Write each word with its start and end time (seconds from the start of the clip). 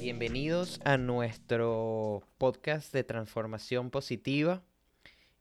Bienvenidos 0.00 0.80
a 0.84 0.96
nuestro 0.96 2.22
podcast 2.38 2.92
de 2.92 3.02
transformación 3.02 3.90
positiva. 3.90 4.62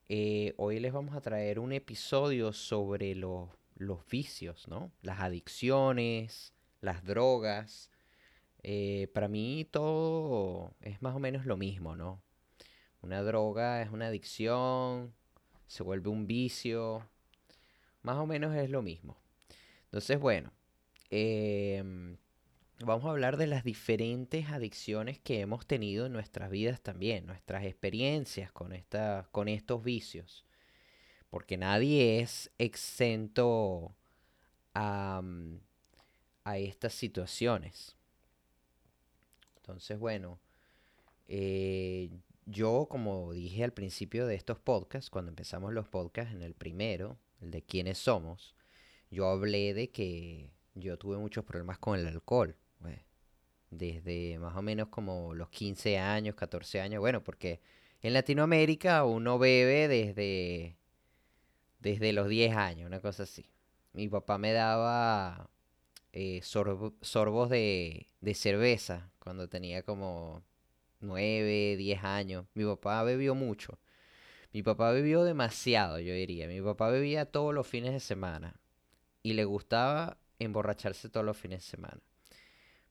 Eh, 0.10 0.56
hoy 0.58 0.80
les 0.80 0.92
vamos 0.92 1.16
a 1.16 1.22
traer 1.22 1.60
un 1.60 1.72
episodio 1.74 2.52
sobre 2.54 3.14
los 3.14 3.50
vicios, 4.10 4.68
¿no? 4.68 4.92
Las 5.04 5.20
adicciones, 5.20 6.56
las 6.82 7.04
drogas. 7.04 7.92
Eh, 8.64 9.10
para 9.14 9.28
mí 9.28 9.68
todo 9.70 10.74
es 10.82 11.04
más 11.04 11.16
o 11.16 11.20
menos 11.20 11.46
lo 11.46 11.56
mismo, 11.56 11.96
¿no? 11.96 12.20
Una 13.02 13.22
droga 13.22 13.84
es 13.84 13.92
una 13.92 14.08
adicción, 14.08 15.14
se 15.68 15.84
vuelve 15.84 16.10
un 16.10 16.26
vicio, 16.26 17.08
más 18.02 18.18
o 18.18 18.26
menos 18.26 18.56
es 18.56 18.72
lo 18.72 18.82
mismo. 18.82 19.18
Entonces, 19.86 20.20
bueno, 20.20 20.52
em, 21.12 22.18
vamos 22.86 23.06
a 23.06 23.10
hablar 23.10 23.38
de 23.38 23.48
las 23.48 23.64
diferentes 23.64 24.50
adicciones 24.50 25.20
que 25.20 25.42
hemos 25.42 25.66
tenido 25.66 26.06
en 26.06 26.14
nuestras 26.14 26.50
vidas 26.50 26.82
también, 26.82 27.26
nuestras 27.26 27.64
experiencias 27.66 28.52
con, 28.52 28.74
esta, 28.74 29.28
con 29.32 29.48
estos 29.48 29.84
vicios. 29.84 30.46
Porque 31.30 31.58
nadie 31.58 32.20
es 32.20 32.52
exento 32.58 33.96
a, 34.74 35.22
mm, 35.24 35.60
a 36.44 36.58
estas 36.58 36.94
situaciones. 36.94 37.96
Entonces, 39.58 40.00
bueno, 40.00 40.40
eh, 41.28 42.10
yo, 42.46 42.88
como 42.90 43.34
dije 43.34 43.64
al 43.64 43.74
principio 43.74 44.26
de 44.26 44.36
estos 44.36 44.60
podcasts, 44.60 45.10
cuando 45.10 45.30
empezamos 45.30 45.74
los 45.74 45.90
podcasts 45.90 46.34
en 46.34 46.42
el 46.42 46.54
primero, 46.54 47.18
el 47.42 47.52
de 47.52 47.62
quiénes 47.62 47.98
somos, 47.98 48.56
yo 49.12 49.28
hablé 49.28 49.74
de 49.74 49.90
que 49.90 50.50
yo 50.76 50.98
tuve 50.98 51.18
muchos 51.18 51.44
problemas 51.44 51.80
con 51.80 52.00
el 52.00 52.08
alcohol. 52.08 52.56
Desde 53.78 54.40
más 54.40 54.56
o 54.56 54.62
menos 54.62 54.88
como 54.90 55.34
los 55.34 55.50
15 55.50 55.98
años, 56.00 56.36
14 56.36 56.82
años. 56.82 57.00
Bueno, 57.00 57.24
porque 57.24 57.62
en 58.02 58.14
Latinoamérica 58.14 59.04
uno 59.04 59.40
bebe 59.40 59.88
desde, 59.88 60.78
desde 61.80 62.14
los 62.14 62.28
10 62.28 62.56
años, 62.56 62.88
una 62.88 63.00
cosa 63.02 63.24
así. 63.24 63.50
Mi 63.94 64.08
papá 64.08 64.38
me 64.38 64.54
daba 64.54 65.50
eh, 66.14 66.42
sorbos 66.44 67.50
de, 67.50 68.10
de 68.22 68.34
cerveza 68.34 69.12
cuando 69.20 69.48
tenía 69.50 69.84
como 69.84 70.44
9, 71.00 71.76
10 71.78 72.04
años. 72.04 72.46
Mi 72.54 72.66
papá 72.66 73.04
bebió 73.04 73.36
mucho. 73.36 73.80
Mi 74.54 74.64
papá 74.64 74.92
bebió 74.92 75.24
demasiado, 75.24 76.00
yo 76.00 76.14
diría. 76.14 76.48
Mi 76.48 76.62
papá 76.62 76.90
bebía 76.90 77.26
todos 77.26 77.54
los 77.54 77.68
fines 77.68 77.94
de 77.94 78.00
semana. 78.00 78.60
Y 79.24 79.34
le 79.34 79.46
gustaba 79.46 80.18
emborracharse 80.40 81.10
todos 81.10 81.26
los 81.26 81.38
fines 81.38 81.64
de 81.64 81.70
semana. 81.70 82.02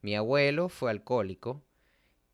Mi 0.06 0.14
abuelo 0.14 0.68
fue 0.68 0.92
alcohólico. 0.92 1.64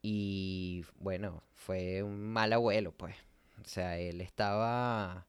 Y 0.03 0.85
bueno, 1.01 1.43
fue 1.55 2.03
un 2.03 2.21
mal 2.21 2.53
abuelo, 2.53 2.93
pues. 2.93 3.17
O 3.65 3.67
sea, 3.67 3.99
él 3.99 4.21
estaba. 4.21 5.27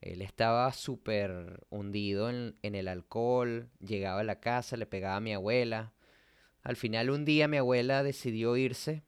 Él 0.00 0.22
estaba 0.22 0.72
súper 0.72 1.66
hundido 1.68 2.30
en, 2.30 2.54
el 2.62 2.86
alcohol. 2.86 3.68
Llegaba 3.84 4.20
a 4.20 4.22
la 4.22 4.38
casa, 4.38 4.76
le 4.76 4.86
pegaba 4.86 5.16
a 5.16 5.20
mi 5.20 5.32
abuela. 5.32 5.92
Al 6.62 6.76
final, 6.76 7.10
un 7.10 7.24
día 7.24 7.48
mi 7.48 7.56
abuela 7.56 8.04
decidió 8.04 8.56
irse 8.56 9.02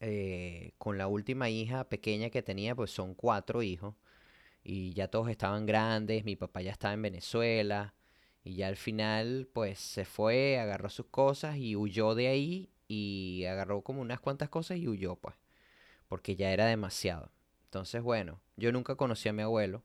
eh, 0.00 0.72
con 0.76 0.98
la 0.98 1.06
última 1.06 1.48
hija 1.48 1.88
pequeña 1.88 2.28
que 2.28 2.42
tenía, 2.42 2.74
pues 2.74 2.90
son 2.90 3.14
cuatro 3.14 3.62
hijos, 3.62 3.94
y 4.62 4.92
ya 4.92 5.08
todos 5.08 5.30
estaban 5.30 5.64
grandes, 5.64 6.24
mi 6.26 6.36
papá 6.36 6.60
ya 6.60 6.72
estaba 6.72 6.92
en 6.92 7.02
Venezuela, 7.02 7.94
y 8.44 8.54
ya 8.54 8.68
al 8.68 8.76
final 8.76 9.48
pues 9.52 9.78
se 9.78 10.04
fue, 10.04 10.58
agarró 10.58 10.88
sus 10.88 11.06
cosas 11.06 11.56
y 11.56 11.76
huyó 11.76 12.14
de 12.14 12.28
ahí, 12.28 12.70
y 12.88 13.44
agarró 13.44 13.82
como 13.82 14.00
unas 14.00 14.18
cuantas 14.18 14.48
cosas 14.48 14.78
y 14.78 14.88
huyó, 14.88 15.14
pues, 15.14 15.36
porque 16.08 16.34
ya 16.34 16.52
era 16.52 16.66
demasiado. 16.66 17.30
Entonces, 17.66 18.02
bueno, 18.02 18.40
yo 18.56 18.72
nunca 18.72 18.96
conocí 18.96 19.28
a 19.28 19.32
mi 19.32 19.42
abuelo, 19.42 19.84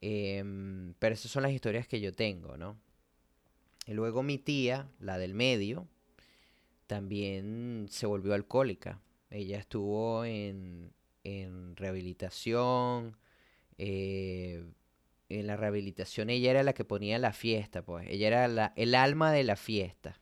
em, 0.00 0.94
pero 0.98 1.14
esas 1.14 1.30
son 1.30 1.44
las 1.44 1.52
historias 1.52 1.86
que 1.86 2.00
yo 2.00 2.12
tengo, 2.12 2.56
¿no? 2.56 2.76
Y 3.86 3.92
luego 3.94 4.24
mi 4.24 4.38
tía, 4.38 4.88
la 4.98 5.18
del 5.18 5.34
medio, 5.34 5.86
también 6.88 7.86
se 7.90 8.06
volvió 8.06 8.34
alcohólica. 8.34 9.00
Ella 9.30 9.58
estuvo 9.58 10.24
en, 10.24 10.92
rehabilitación. 11.76 13.16
Eh, 13.78 14.64
en 15.28 15.46
la 15.46 15.56
rehabilitación 15.56 16.30
ella 16.30 16.50
era 16.50 16.62
la 16.62 16.74
que 16.74 16.84
ponía 16.84 17.18
la 17.18 17.32
fiesta, 17.32 17.82
pues. 17.82 18.06
Ella 18.08 18.28
era 18.28 18.72
el 18.76 18.94
alma 18.94 19.32
de 19.32 19.44
la 19.44 19.56
fiesta. 19.56 20.20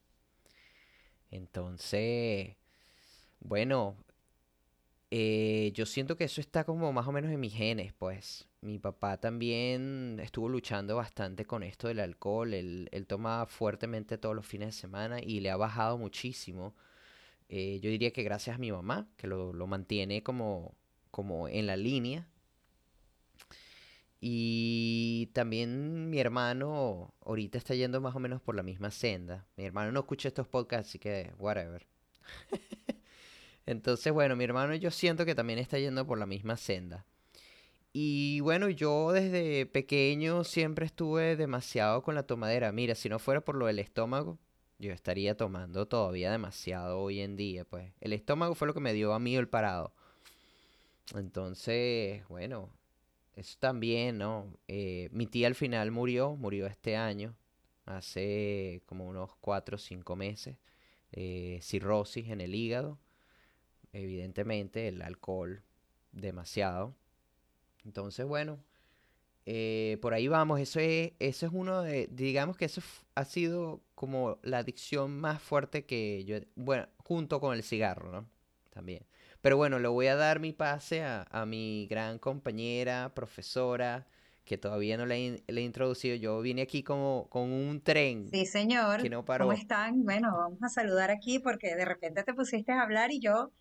Entonces, 1.31 2.57
bueno, 3.41 3.97
eh, 5.11 5.73
yo 5.75 5.87
siento 5.87 6.17
que 6.17 6.25
eso 6.25 6.41
está 6.41 6.65
como 6.65 6.93
más 6.93 7.07
o 7.07 7.13
menos 7.13 7.31
en 7.31 7.41
mis 7.41 7.55
genes, 7.55 7.93
pues 7.95 8.49
mi 8.63 8.79
papá 8.79 9.19
también 9.19 10.19
estuvo 10.23 10.49
luchando 10.49 10.97
bastante 10.97 11.45
con 11.45 11.63
esto 11.63 11.89
del 11.89 12.01
alcohol. 12.01 12.55
Él, 12.55 12.89
él 12.93 13.07
toma 13.07 13.47
fuertemente 13.47 14.19
todos 14.19 14.35
los 14.37 14.47
fines 14.47 14.69
de 14.69 14.73
semana 14.73 15.21
y 15.21 15.41
le 15.41 15.51
ha 15.51 15.57
bajado 15.57 15.99
muchísimo. 15.99 16.75
Eh, 17.55 17.81
yo 17.81 17.91
diría 17.91 18.13
que 18.13 18.23
gracias 18.23 18.57
a 18.57 18.59
mi 18.59 18.73
mamá, 18.73 19.07
que 19.19 19.27
lo, 19.27 19.53
mantiene 19.67 20.23
como, 20.23 20.75
como 21.11 21.49
en 21.49 21.67
la 21.67 21.77
línea. 21.77 22.27
Y 24.25 25.31
también 25.33 26.09
mi 26.09 26.21
hermano 26.21 27.13
ahorita 27.27 27.59
está 27.59 27.75
yendo 27.75 28.01
más 28.01 28.15
o 28.15 28.21
menos 28.21 28.41
por 28.41 28.55
la 28.55 28.63
misma 28.63 28.93
senda. 28.93 29.49
Mi 29.57 29.65
hermano 29.65 29.91
no 29.91 29.99
escucha 29.99 30.29
estos 30.29 30.47
podcasts, 30.47 30.91
así 30.91 31.01
que 31.01 31.33
whatever. 31.39 31.85
Entonces, 33.67 34.13
bueno, 34.13 34.37
mi 34.37 34.45
hermano 34.45 34.77
yo 34.77 34.93
siento 34.93 35.25
que 35.27 35.35
también 35.35 35.59
está 35.59 35.77
yendo 35.81 36.07
por 36.07 36.19
la 36.19 36.27
misma 36.27 36.57
senda. 36.57 37.05
Y 37.93 38.39
bueno, 38.39 38.69
yo 38.69 39.11
desde 39.11 39.67
pequeño 39.67 40.45
siempre 40.45 40.87
estuve 40.87 41.35
demasiado 41.35 42.05
con 42.05 42.15
la 42.15 42.23
tomadera. 42.23 42.71
Mira, 42.71 42.95
si 42.95 43.09
no 43.09 43.19
fuera 43.19 43.41
por 43.41 43.57
lo 43.57 43.67
del 43.67 43.81
estómago, 43.81 44.39
yo 44.79 44.93
estaría 44.93 45.37
tomando 45.37 45.89
todavía 45.89 46.31
demasiado 46.31 47.01
hoy 47.01 47.23
en 47.23 47.35
día. 47.35 47.65
Pues 47.65 47.93
el 48.01 48.13
estómago 48.13 48.55
fue 48.55 48.69
lo 48.69 48.75
que 48.75 48.79
me 48.79 48.93
dio 48.93 49.15
a 49.15 49.19
mí 49.19 49.35
el 49.35 49.49
parado. 49.49 49.93
Entonces, 51.17 52.23
bueno, 52.29 52.71
eso 53.35 53.57
también, 53.59 54.19
¿no? 54.19 54.59
Eh, 54.69 55.09
mi 55.13 55.27
tía 55.27 55.47
al 55.47 55.55
final 55.55 55.91
murió, 55.91 56.37
murió 56.37 56.67
este 56.67 56.97
año, 56.97 57.35
hace 57.87 58.83
como 58.87 59.07
unos 59.07 59.35
4 59.41 59.77
o 59.77 59.79
5 59.79 60.17
meses. 60.17 60.57
Eh, 61.13 61.59
cirrosis 61.63 62.29
en 62.29 62.41
el 62.41 62.55
hígado. 62.55 62.99
Evidentemente, 63.93 64.89
el 64.89 65.03
alcohol 65.03 65.63
demasiado. 66.13 66.95
Entonces, 67.85 68.27
bueno, 68.27 68.59
eh, 69.47 69.99
por 70.01 70.15
ahí 70.15 70.29
vamos. 70.29 70.61
Eso 70.61 70.81
es, 70.81 71.13
eso 71.19 71.47
es 71.47 71.53
uno 71.53 71.83
de, 71.83 72.09
digamos 72.11 72.57
que 72.57 72.65
eso 72.67 72.83
ha 73.15 73.25
sido 73.25 73.83
como 73.95 74.39
la 74.43 74.59
adicción 74.59 75.19
más 75.21 75.43
fuerte 75.43 75.85
que 75.85 76.25
yo, 76.25 76.37
bueno, 76.55 76.89
junto 76.99 77.41
con 77.41 77.55
el 77.55 77.63
cigarro, 77.63 78.11
¿no? 78.13 78.29
También. 78.71 79.05
Pero 79.43 79.59
bueno, 79.59 79.79
le 79.79 79.89
voy 79.89 80.07
a 80.07 80.17
dar 80.17 80.41
mi 80.41 80.53
pase 80.53 81.05
a, 81.05 81.45
mi 81.47 81.87
gran 81.89 82.19
compañera, 82.19 83.13
profesora, 83.15 84.07
que 84.45 84.57
todavía 84.57 84.97
no 84.97 85.05
le, 85.05 85.43
he 85.47 85.61
introducido. 85.61 86.17
Yo 86.17 86.41
vine 86.41 86.63
aquí 86.63 86.83
como 86.83 87.29
con 87.29 87.53
un 87.53 87.83
tren. 87.83 88.31
Sí, 88.31 88.47
señor. 88.47 89.03
Que 89.03 89.11
no 89.11 89.25
paró. 89.25 89.45
¿Cómo 89.45 89.59
están? 89.59 90.05
Bueno, 90.05 90.35
vamos 90.37 90.63
a 90.63 90.69
saludar 90.69 91.11
aquí 91.11 91.39
porque 91.39 91.75
de 91.75 91.85
repente 91.85 92.23
te 92.23 92.33
pusiste 92.33 92.73
a 92.73 92.83
hablar 92.83 93.13
y 93.13 93.21
yo 93.21 93.53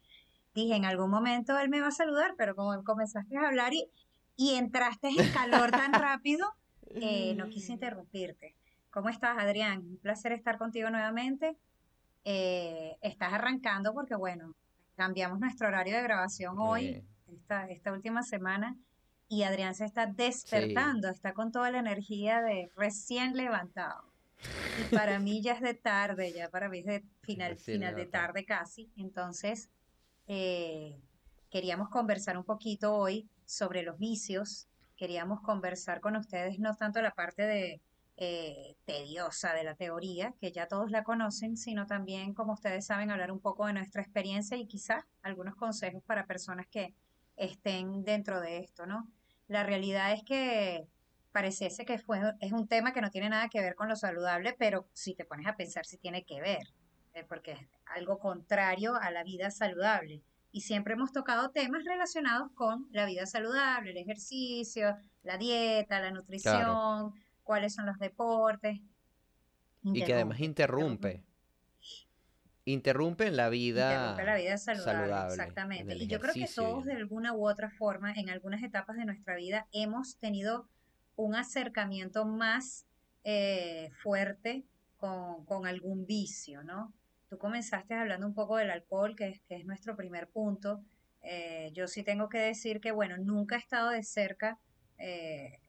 dije, 0.55 0.75
en 0.75 0.85
algún 0.85 1.09
momento 1.09 1.57
él 1.59 1.67
me 1.69 1.81
va 1.81 1.87
a 1.87 1.91
saludar, 1.91 2.35
pero 2.37 2.55
como 2.55 2.83
comenzaste 2.83 3.35
a 3.37 3.47
hablar 3.47 3.73
y 3.73 3.89
y 4.41 4.55
entraste 4.55 5.09
en 5.09 5.31
calor 5.33 5.69
tan 5.71 5.93
rápido, 5.93 6.47
eh, 6.95 7.35
no 7.35 7.47
quise 7.49 7.73
interrumpirte. 7.73 8.55
¿Cómo 8.89 9.09
estás, 9.09 9.37
Adrián? 9.37 9.79
Un 9.81 9.97
placer 9.97 10.31
estar 10.31 10.57
contigo 10.57 10.89
nuevamente. 10.89 11.57
Eh, 12.25 12.97
estás 13.01 13.33
arrancando 13.33 13.93
porque, 13.93 14.15
bueno, 14.15 14.55
cambiamos 15.01 15.39
nuestro 15.39 15.67
horario 15.67 15.95
de 15.95 16.03
grabación 16.03 16.59
hoy, 16.59 17.03
esta, 17.33 17.65
esta 17.65 17.91
última 17.91 18.21
semana, 18.21 18.77
y 19.27 19.41
Adrián 19.41 19.73
se 19.73 19.83
está 19.83 20.05
despertando, 20.05 21.09
está 21.09 21.33
con 21.33 21.51
toda 21.51 21.71
la 21.71 21.79
energía 21.79 22.43
de 22.43 22.69
recién 22.75 23.35
levantado. 23.35 24.03
Y 24.79 24.95
para 24.95 25.17
mí 25.17 25.41
ya 25.41 25.53
es 25.53 25.61
de 25.61 25.73
tarde, 25.73 26.33
ya 26.33 26.49
para 26.49 26.69
mí 26.69 26.79
es 26.79 26.85
de 26.85 27.03
final, 27.23 27.57
final 27.57 27.95
de 27.95 28.05
tarde 28.05 28.45
casi. 28.45 28.91
Entonces, 28.95 29.71
eh, 30.27 31.01
queríamos 31.49 31.89
conversar 31.89 32.37
un 32.37 32.43
poquito 32.43 32.93
hoy 32.93 33.27
sobre 33.43 33.81
los 33.81 33.97
vicios. 33.97 34.67
Queríamos 34.97 35.41
conversar 35.41 35.99
con 35.99 36.15
ustedes 36.15 36.59
no 36.59 36.75
tanto 36.75 37.01
la 37.01 37.15
parte 37.15 37.41
de 37.41 37.81
eh, 38.17 38.75
tediosa 38.85 39.53
de 39.53 39.63
la 39.63 39.75
teoría, 39.75 40.33
que 40.39 40.51
ya 40.51 40.67
todos 40.67 40.91
la 40.91 41.03
conocen, 41.03 41.57
sino 41.57 41.87
también, 41.87 42.33
como 42.33 42.53
ustedes 42.53 42.85
saben, 42.85 43.09
hablar 43.11 43.31
un 43.31 43.39
poco 43.39 43.65
de 43.65 43.73
nuestra 43.73 44.01
experiencia 44.01 44.57
y 44.57 44.67
quizás 44.67 45.03
algunos 45.23 45.55
consejos 45.55 46.03
para 46.03 46.25
personas 46.27 46.67
que 46.67 46.93
estén 47.35 48.03
dentro 48.03 48.39
de 48.41 48.57
esto, 48.59 48.85
¿no? 48.85 49.07
La 49.47 49.63
realidad 49.63 50.13
es 50.13 50.23
que 50.23 50.87
pareciese 51.31 51.85
que 51.85 51.97
fue, 51.97 52.19
es 52.39 52.51
un 52.51 52.67
tema 52.67 52.93
que 52.93 53.01
no 53.01 53.09
tiene 53.09 53.29
nada 53.29 53.49
que 53.49 53.61
ver 53.61 53.75
con 53.75 53.87
lo 53.87 53.95
saludable, 53.95 54.55
pero 54.59 54.87
si 54.93 55.15
te 55.15 55.25
pones 55.25 55.47
a 55.47 55.55
pensar, 55.55 55.85
si 55.85 55.97
tiene 55.97 56.23
que 56.25 56.41
ver. 56.41 56.59
eh, 57.13 57.25
porque 57.27 57.51
es 57.53 57.59
algo 57.95 58.19
contrario 58.19 58.95
a 58.95 59.11
la 59.11 59.23
vida 59.23 59.51
saludable. 59.51 60.21
Y 60.53 60.61
siempre 60.61 60.93
hemos 60.93 61.11
tocado 61.11 61.49
temas 61.51 61.83
relacionados 61.85 62.51
con 62.53 62.87
la 62.91 63.05
vida 63.05 63.25
saludable, 63.25 63.91
el 63.91 63.97
ejercicio, 63.97 64.95
la 65.23 65.37
dieta, 65.37 65.99
la 66.01 66.11
nutrición, 66.11 67.13
cuáles 67.51 67.73
son 67.73 67.85
los 67.85 67.99
deportes. 67.99 68.79
Y 69.83 70.05
que 70.05 70.13
además 70.13 70.39
interrumpe. 70.39 71.21
Interrumpe 72.63 73.27
en 73.27 73.35
la 73.35 73.49
vida, 73.49 73.91
interrumpe 73.91 74.23
la 74.23 74.35
vida 74.37 74.57
saludable, 74.57 75.33
exactamente. 75.33 75.97
Y 75.97 76.07
yo 76.07 76.21
creo 76.21 76.33
que 76.33 76.47
todos 76.55 76.85
de 76.85 76.93
alguna 76.93 77.33
u 77.33 77.45
otra 77.45 77.69
forma, 77.71 78.13
en 78.13 78.29
algunas 78.29 78.63
etapas 78.63 78.95
de 78.95 79.03
nuestra 79.03 79.35
vida, 79.35 79.67
hemos 79.73 80.15
tenido 80.15 80.69
un 81.17 81.35
acercamiento 81.35 82.23
más 82.23 82.85
eh, 83.25 83.89
fuerte 84.01 84.63
con, 84.95 85.43
con, 85.43 85.67
algún 85.67 86.05
vicio, 86.05 86.63
¿no? 86.63 86.93
Tú 87.29 87.37
comenzaste 87.37 87.95
hablando 87.95 88.27
un 88.27 88.33
poco 88.33 88.55
del 88.55 88.71
alcohol, 88.71 89.13
que 89.17 89.27
es, 89.27 89.41
que 89.41 89.57
es 89.57 89.65
nuestro 89.65 89.97
primer 89.97 90.29
punto. 90.29 90.85
Eh, 91.21 91.71
yo 91.73 91.89
sí 91.89 92.01
tengo 92.03 92.29
que 92.29 92.37
decir 92.37 92.79
que, 92.79 92.93
bueno, 92.93 93.17
nunca 93.17 93.57
he 93.57 93.59
estado 93.59 93.89
de 93.89 94.03
cerca 94.03 94.57
eh, 94.97 95.59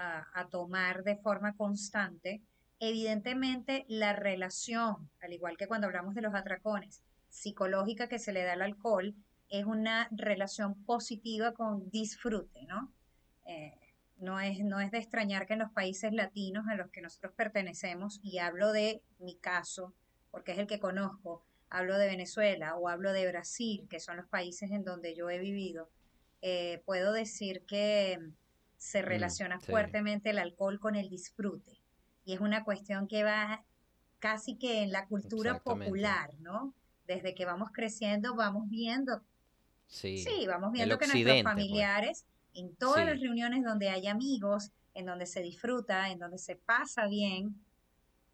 a, 0.00 0.48
tomar 0.50 1.04
de 1.04 1.16
forma 1.16 1.54
constante, 1.54 2.42
Evidentemente, 2.82 3.84
la 3.88 4.14
relación, 4.14 5.10
al 5.20 5.34
igual 5.34 5.58
que 5.58 5.66
cuando 5.66 5.86
hablamos 5.86 6.14
de 6.14 6.22
los 6.22 6.34
atracones, 6.34 7.02
psicológica 7.28 8.08
que 8.08 8.18
se 8.18 8.32
le 8.32 8.42
da 8.42 8.54
al 8.54 8.62
alcohol, 8.62 9.14
es 9.50 9.66
una 9.66 10.08
relación 10.10 10.82
positiva 10.86 11.52
con 11.52 11.90
disfrute, 11.90 12.64
¿no? 12.64 12.90
Eh, 13.44 13.78
no, 14.16 14.40
es, 14.40 14.60
no 14.60 14.80
es 14.80 14.90
de 14.92 14.98
extrañar 14.98 15.46
que 15.46 15.52
en 15.52 15.58
los 15.58 15.72
países 15.72 16.14
latinos 16.14 16.66
a 16.68 16.74
los 16.74 16.90
que 16.90 17.02
nosotros 17.02 17.34
pertenecemos, 17.36 18.18
y 18.22 18.38
hablo 18.38 18.72
de 18.72 19.02
mi 19.18 19.36
caso, 19.36 19.92
porque 20.30 20.52
es 20.52 20.58
el 20.58 20.66
que 20.66 20.80
conozco, 20.80 21.44
hablo 21.68 21.98
de 21.98 22.06
Venezuela 22.06 22.76
o 22.76 22.88
hablo 22.88 23.12
de 23.12 23.28
Brasil, 23.28 23.86
que 23.90 24.00
son 24.00 24.16
los 24.16 24.26
países 24.26 24.70
en 24.70 24.84
donde 24.84 25.14
yo 25.14 25.28
he 25.28 25.38
vivido, 25.38 25.90
eh, 26.40 26.82
puedo 26.86 27.12
decir 27.12 27.66
que 27.66 28.18
se 28.80 29.02
mm, 29.02 29.06
relaciona 29.06 29.60
fuertemente 29.60 30.30
el 30.30 30.38
alcohol 30.38 30.80
con 30.80 30.96
el 30.96 31.10
disfrute 31.10 31.82
y 32.24 32.32
es 32.32 32.40
una 32.40 32.64
cuestión 32.64 33.06
que 33.06 33.22
va 33.22 33.62
casi 34.18 34.56
que 34.56 34.82
en 34.82 34.90
la 34.90 35.06
cultura 35.06 35.60
popular, 35.60 36.30
¿no? 36.40 36.74
Desde 37.06 37.34
que 37.34 37.44
vamos 37.44 37.70
creciendo 37.72 38.34
vamos 38.34 38.70
viendo, 38.70 39.22
sí, 39.86 40.24
vamos 40.46 40.72
viendo 40.72 40.96
que 40.96 41.06
nuestros 41.06 41.34
pues. 41.34 41.42
familiares, 41.42 42.24
en 42.54 42.74
todas 42.74 43.04
las 43.04 43.20
reuniones 43.20 43.64
donde 43.64 43.90
hay 43.90 44.06
amigos, 44.06 44.70
en 44.94 45.06
donde 45.06 45.26
se 45.26 45.42
disfruta, 45.42 46.10
en 46.10 46.18
donde 46.18 46.38
se 46.38 46.56
pasa 46.56 47.06
bien, 47.06 47.54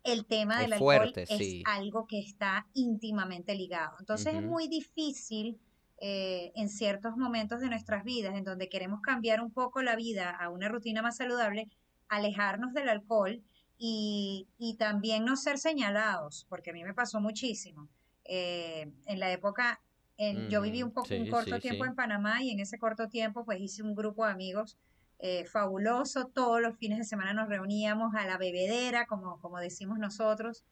el 0.04 0.26
tema 0.26 0.60
del 0.60 0.75
alcohol 0.75 1.12
es 1.16 1.62
algo 1.64 2.06
que 2.06 2.20
está 2.20 2.69
íntimamente 2.72 3.56
ligado. 3.56 3.96
Entonces 3.99 4.34
es 4.34 4.42
muy 4.42 4.69
difícil 4.69 5.58
eh, 5.98 6.52
en 6.54 6.69
ciertos 6.69 7.16
momentos 7.16 7.60
de 7.60 7.69
nuestras 7.69 8.04
vidas, 8.04 8.34
en 8.34 8.44
donde 8.44 8.69
queremos 8.69 9.00
cambiar 9.00 9.40
un 9.40 9.50
poco 9.50 9.82
la 9.82 9.96
vida 9.96 10.31
a 10.31 10.50
una 10.50 10.69
rutina 10.69 11.02
más 11.02 11.16
saludable, 11.16 11.69
alejarnos 12.08 12.75
del 12.75 12.88
alcohol 12.88 13.43
y, 13.78 14.48
y, 14.58 14.76
también 14.76 15.25
no 15.25 15.37
ser 15.37 15.58
señalados, 15.58 16.46
porque 16.48 16.70
a 16.70 16.72
mí 16.72 16.84
me 16.84 16.94
pasó 16.94 17.20
muchísimo. 17.20 17.88
Eh, 18.25 18.93
en 19.06 19.20
la 19.20 19.31
época, 19.32 19.81
en, 20.16 20.48
yo 20.48 20.62
viví 20.62 20.82
un 20.82 20.93
poco, 20.93 21.14
un 21.14 21.28
corto 21.31 21.58
tiempo 21.60 21.84
en 21.84 21.94
Panamá 21.94 22.42
y 22.42 22.50
en 22.50 22.60
ese 22.60 22.78
corto 22.78 23.08
tiempo 23.08 23.44
pues 23.44 23.60
hice 23.60 23.82
un 23.82 23.94
grupo 23.94 24.25
de 24.25 24.32
amigos 24.32 24.78
eh, 25.19 25.44
fabuloso, 25.46 26.26
todos 26.26 26.60
los 26.60 26.76
fines 26.76 26.99
de 26.99 27.04
semana 27.04 27.32
nos 27.32 27.49
reuníamos 27.49 28.14
a 28.14 28.26
la 28.26 28.37
bebedera, 28.37 29.06
como, 29.06 29.40
como 29.40 29.58
decimos 29.58 29.99
nosotros, 29.99 30.64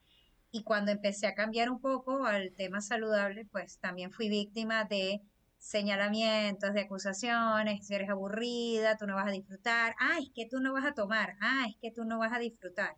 y 0.54 0.62
cuando 0.62 0.92
empecé 0.92 1.26
a 1.26 1.34
cambiar 1.34 1.68
un 1.68 1.80
poco 1.80 2.26
al 2.26 2.52
tema 2.52 2.80
saludable, 2.80 3.44
pues 3.50 3.78
también 3.78 4.12
fui 4.12 4.28
víctima 4.28 4.84
de 4.84 5.20
señalamientos, 5.58 6.72
de 6.72 6.82
acusaciones, 6.82 7.84
si 7.84 7.92
eres 7.92 8.08
aburrida, 8.08 8.96
tú 8.96 9.04
no 9.04 9.16
vas 9.16 9.26
a 9.26 9.32
disfrutar, 9.32 9.96
ah, 9.98 10.18
es 10.22 10.30
que 10.32 10.46
tú 10.46 10.60
no 10.60 10.72
vas 10.72 10.84
a 10.84 10.94
tomar, 10.94 11.34
ah, 11.40 11.64
es 11.68 11.74
que 11.82 11.90
tú 11.90 12.04
no 12.04 12.20
vas 12.20 12.32
a 12.32 12.38
disfrutar. 12.38 12.94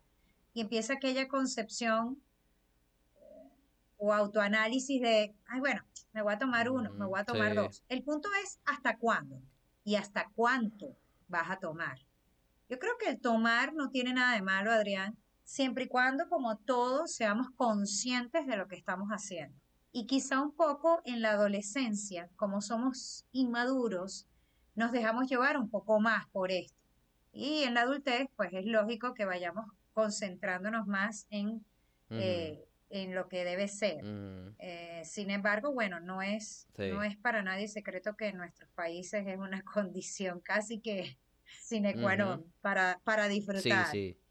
Y 0.53 0.61
empieza 0.61 0.93
aquella 0.93 1.27
concepción 1.27 2.21
eh, 3.15 3.49
o 3.97 4.13
autoanálisis 4.13 5.01
de, 5.01 5.33
ay, 5.47 5.59
bueno, 5.59 5.81
me 6.13 6.21
voy 6.21 6.35
a 6.35 6.37
tomar 6.37 6.69
uno, 6.69 6.93
me 6.93 7.07
voy 7.07 7.19
a 7.19 7.25
tomar 7.25 7.55
dos. 7.55 7.83
El 7.89 8.03
punto 8.03 8.29
es 8.43 8.59
hasta 8.65 8.99
cuándo 8.99 9.41
y 9.83 9.95
hasta 9.95 10.29
cuánto 10.35 10.95
vas 11.27 11.49
a 11.49 11.57
tomar. 11.57 11.97
Yo 12.69 12.77
creo 12.77 12.99
que 12.99 13.09
el 13.09 13.19
tomar 13.19 13.73
no 13.73 13.89
tiene 13.89 14.13
nada 14.13 14.35
de 14.35 14.43
malo, 14.43 14.71
Adrián, 14.71 15.17
siempre 15.47 15.85
y 15.85 15.87
cuando 15.87 16.27
como 16.27 16.57
todos 16.57 17.13
seamos 17.13 17.47
conscientes 17.55 18.45
de 18.45 18.57
lo 18.57 18.67
que 18.67 18.75
estamos 18.75 19.07
haciendo. 19.09 19.57
Y 19.93 20.05
quizá 20.05 20.41
un 20.41 20.51
poco 20.51 21.01
en 21.05 21.21
la 21.21 21.31
adolescencia, 21.31 22.29
como 22.35 22.59
somos 22.59 23.25
inmaduros, 23.31 24.27
nos 24.75 24.91
dejamos 24.91 25.29
llevar 25.29 25.57
un 25.57 25.69
poco 25.69 26.01
más 26.01 26.27
por 26.31 26.51
esto. 26.51 26.75
Y 27.31 27.63
en 27.63 27.75
la 27.75 27.83
adultez, 27.83 28.27
pues 28.35 28.51
es 28.51 28.65
lógico 28.65 29.13
que 29.13 29.23
vayamos 29.23 29.65
concentrándonos 29.93 30.85
más 30.85 31.27
en, 31.29 31.65
eh, 32.09 32.67
en 32.89 33.15
lo 33.15 33.29
que 33.29 33.45
debe 33.45 33.69
ser. 33.69 34.03
Eh, 34.59 35.01
sin 35.05 35.31
embargo, 35.31 35.71
bueno, 35.71 36.01
no 36.01 36.21
es, 36.21 36.67
no 36.77 37.03
es 37.03 37.15
para 37.15 37.41
nadie 37.41 37.69
secreto 37.69 38.17
que 38.17 38.27
en 38.27 38.37
nuestros 38.37 38.69
países 38.71 39.25
es 39.25 39.37
una 39.37 39.61
condición 39.73 40.41
casi 40.41 40.81
que 40.81 41.17
sine 41.45 41.95
qua 41.95 42.17
non 42.17 42.43
para, 42.59 42.99
para 43.05 43.29
disfrutar. 43.29 43.87
Sí, 43.87 44.13
sí. 44.13 44.26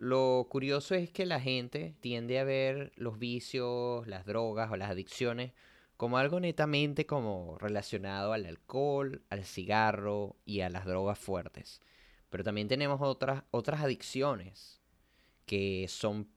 Lo 0.00 0.46
curioso 0.48 0.94
es 0.94 1.10
que 1.10 1.26
la 1.26 1.40
gente 1.40 1.94
tiende 2.00 2.38
a 2.38 2.44
ver 2.44 2.90
los 2.96 3.18
vicios, 3.18 4.06
las 4.06 4.24
drogas 4.24 4.72
o 4.72 4.76
las 4.78 4.88
adicciones 4.88 5.52
como 5.98 6.16
algo 6.16 6.40
netamente 6.40 7.04
como 7.04 7.58
relacionado 7.58 8.32
al 8.32 8.46
alcohol, 8.46 9.20
al 9.28 9.44
cigarro 9.44 10.36
y 10.46 10.62
a 10.62 10.70
las 10.70 10.86
drogas 10.86 11.18
fuertes. 11.18 11.82
Pero 12.30 12.42
también 12.42 12.66
tenemos 12.66 13.02
otras, 13.02 13.44
otras 13.50 13.82
adicciones 13.82 14.80
que 15.44 15.84
son, 15.86 16.30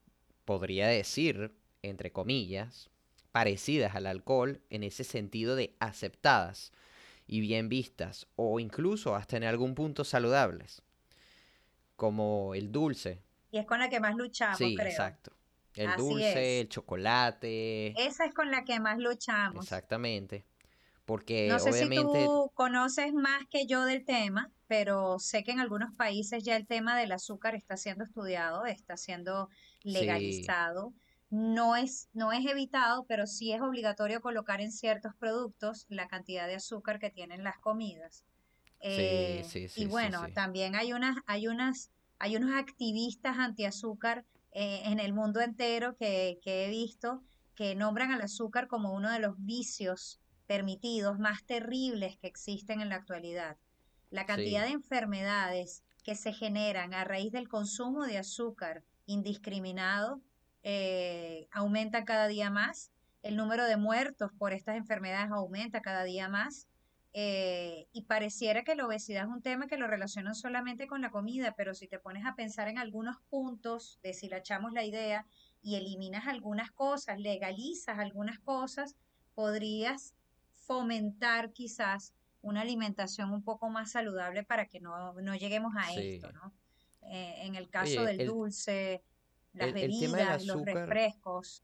podría 0.44 0.90
decir, 0.90 1.56
entre 1.84 2.12
comillas, 2.12 2.90
parecidas 3.32 3.96
al 3.96 4.08
alcohol 4.08 4.60
en 4.72 4.84
ese 4.84 5.06
sentido 5.06 5.56
de 5.56 5.74
aceptadas 5.80 6.74
y 7.28 7.40
bien 7.40 7.70
vistas 7.70 8.28
o 8.36 8.60
incluso 8.60 9.16
hasta 9.16 9.38
en 9.38 9.46
algún 9.46 9.74
punto 9.74 10.04
saludables, 10.04 10.82
como 11.96 12.56
el 12.56 12.70
dulce, 12.74 13.22
y 13.54 13.60
es 13.60 13.68
con 13.68 13.78
la 13.78 13.88
que 13.88 14.00
más 14.00 14.16
luchamos, 14.16 14.58
sí, 14.58 14.76
exacto. 14.80 15.32
El 15.76 15.96
dulce, 15.96 16.62
el 16.62 16.70
chocolate. 16.70 17.94
Esa 18.04 18.26
es 18.26 18.34
con 18.34 18.50
la 18.50 18.64
que 18.64 18.80
más 18.80 18.98
luchamos. 18.98 19.66
Exactamente. 19.66 20.44
Porque 21.06 21.48
no 21.50 21.60
sé 21.60 21.70
obviamente... 21.70 22.20
si 22.22 22.26
tú 22.26 22.52
conoces 22.56 23.14
más 23.14 23.46
que 23.52 23.68
yo 23.68 23.86
del 23.86 24.06
tema, 24.06 24.52
pero 24.66 25.20
sé 25.20 25.44
que 25.44 25.52
en 25.52 25.60
algunos 25.60 25.94
países 25.94 26.44
ya 26.44 26.56
el 26.56 26.66
tema 26.66 26.98
del 26.98 27.12
azúcar 27.12 27.54
está 27.54 27.78
siendo 27.78 28.04
estudiado, 28.06 28.66
está 28.66 28.98
siendo 28.98 29.50
legalizado. 29.84 30.92
No 31.30 31.76
es, 31.76 32.10
no 32.14 32.32
es 32.32 32.44
evitado, 32.48 33.06
pero 33.08 33.28
sí 33.28 33.54
es 33.54 33.62
obligatorio 33.62 34.20
colocar 34.20 34.62
en 34.62 34.72
ciertos 34.72 35.14
productos 35.14 35.86
la 35.90 36.08
cantidad 36.08 36.48
de 36.48 36.56
azúcar 36.56 36.98
que 36.98 37.12
tienen 37.12 37.44
las 37.44 37.60
comidas. 37.60 38.24
sí, 38.82 38.88
eh, 38.90 39.46
sí, 39.48 39.68
sí. 39.68 39.84
Y 39.84 39.86
bueno, 39.86 40.26
también 40.34 40.76
hay 40.76 40.94
unas, 40.94 41.18
hay 41.28 41.48
unas 41.48 41.92
hay 42.24 42.38
unos 42.38 42.56
activistas 42.56 43.38
antiazúcar 43.38 44.24
eh, 44.54 44.84
en 44.86 45.02
el 45.02 45.12
mundo 45.12 45.42
entero 45.42 45.98
que, 45.98 46.40
he 46.46 46.70
visto 46.70 47.22
que 47.54 47.76
nombran 47.76 48.14
al 48.14 48.22
azúcar 48.22 48.70
como 48.70 48.94
uno 48.94 49.12
de 49.12 49.20
los 49.20 49.36
vicios 49.40 50.22
permitidos 50.48 51.20
más 51.20 51.44
terribles 51.44 52.16
que 52.16 52.28
existen 52.28 52.80
en 52.80 52.88
la 52.88 52.96
actualidad. 52.96 53.58
La 54.10 54.26
cantidad 54.26 54.64
de 54.64 54.72
enfermedades 54.72 55.84
que 56.06 56.16
se 56.16 56.32
generan 56.32 56.94
a 56.94 57.04
raíz 57.04 57.34
del 57.34 57.50
consumo 57.50 58.06
de 58.06 58.20
azúcar 58.20 58.86
indiscriminado 59.06 60.22
eh, 60.64 61.50
aumenta 61.52 62.06
cada 62.06 62.30
día 62.30 62.50
más. 62.50 62.94
El 63.22 63.36
número 63.36 63.66
de 63.66 63.76
muertos 63.76 64.32
por 64.40 64.54
estas 64.54 64.78
enfermedades 64.78 65.30
aumenta 65.30 65.82
cada 65.82 66.06
día 66.06 66.30
más. 66.30 66.70
Eh, 67.16 67.88
y 67.92 68.04
pareciera 68.04 68.64
que 68.64 68.76
la 68.76 68.88
obesidad 68.88 69.26
es 69.26 69.30
un 69.30 69.44
tema 69.44 69.68
que 69.68 69.78
lo 69.78 69.86
relacionan 69.86 70.34
solamente 70.34 70.88
con 70.88 71.02
la 71.02 71.12
comida, 71.12 71.54
pero 71.56 71.76
si 71.76 71.88
te 71.88 72.00
pones 72.00 72.26
a 72.26 72.36
pensar 72.36 72.68
en 72.68 72.80
algunos 72.80 73.18
puntos, 73.30 74.00
deshilachamos 74.02 74.74
la 74.74 74.84
idea 74.84 75.28
y 75.62 75.76
eliminas 75.76 76.26
algunas 76.26 76.72
cosas, 76.72 77.20
legalizas 77.20 78.00
algunas 78.00 78.40
cosas, 78.40 78.96
podrías 79.36 80.16
fomentar 80.56 81.54
quizás 81.54 82.14
una 82.42 82.62
alimentación 82.62 83.32
un 83.32 83.44
poco 83.44 83.70
más 83.70 83.92
saludable 83.92 84.44
para 84.44 84.66
que 84.68 84.80
no, 84.80 85.14
lleguemos 85.36 85.74
a 85.78 85.94
esto, 85.94 86.32
¿no? 86.32 86.52
Eh, 87.04 87.46
en 87.46 87.54
el 87.56 87.70
caso 87.70 88.04
del 88.04 88.26
dulce, 88.26 89.04
las 89.54 89.72
bebidas, 89.72 90.46
los 90.46 90.66
refrescos. 90.66 91.64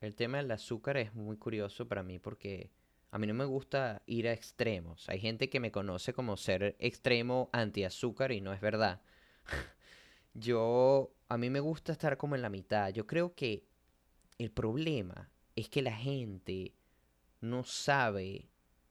El 0.00 0.14
tema 0.14 0.38
del 0.38 0.50
azúcar 0.50 0.96
es 0.96 1.14
muy 1.14 1.36
curioso 1.36 1.86
para 1.86 2.02
mí 2.02 2.18
porque 2.18 2.70
a 3.12 3.18
mí 3.18 3.26
no 3.26 3.34
me 3.34 3.44
gusta 3.44 4.02
ir 4.06 4.26
a 4.26 4.32
extremos. 4.32 5.06
Hay 5.10 5.20
gente 5.20 5.50
que 5.50 5.60
me 5.60 5.70
conoce 5.70 6.14
como 6.14 6.38
ser 6.38 6.76
extremo 6.78 7.50
anti-azúcar 7.52 8.32
y 8.32 8.40
no 8.40 8.54
es 8.54 8.60
verdad. 8.62 9.02
Yo, 10.34 11.14
a 11.28 11.36
mí 11.36 11.50
me 11.50 11.60
gusta 11.60 11.92
estar 11.92 12.16
como 12.16 12.36
en 12.36 12.42
la 12.42 12.48
mitad. 12.48 12.88
Yo 12.88 13.06
creo 13.06 13.34
que 13.34 13.66
el 14.38 14.50
problema 14.50 15.30
es 15.54 15.68
que 15.68 15.82
la 15.82 15.94
gente 15.94 16.72
no 17.42 17.64
sabe 17.64 18.48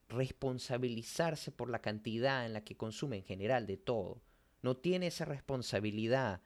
responsabilizarse 0.08 1.52
por 1.52 1.72
la 1.72 1.82
cantidad 1.82 2.46
en 2.46 2.54
la 2.54 2.64
que 2.64 2.78
consume 2.78 3.18
en 3.18 3.24
general 3.24 3.66
de 3.66 3.78
todo. 3.78 4.22
No 4.62 4.78
tiene 4.78 5.08
esa 5.08 5.26
responsabilidad. 5.26 6.42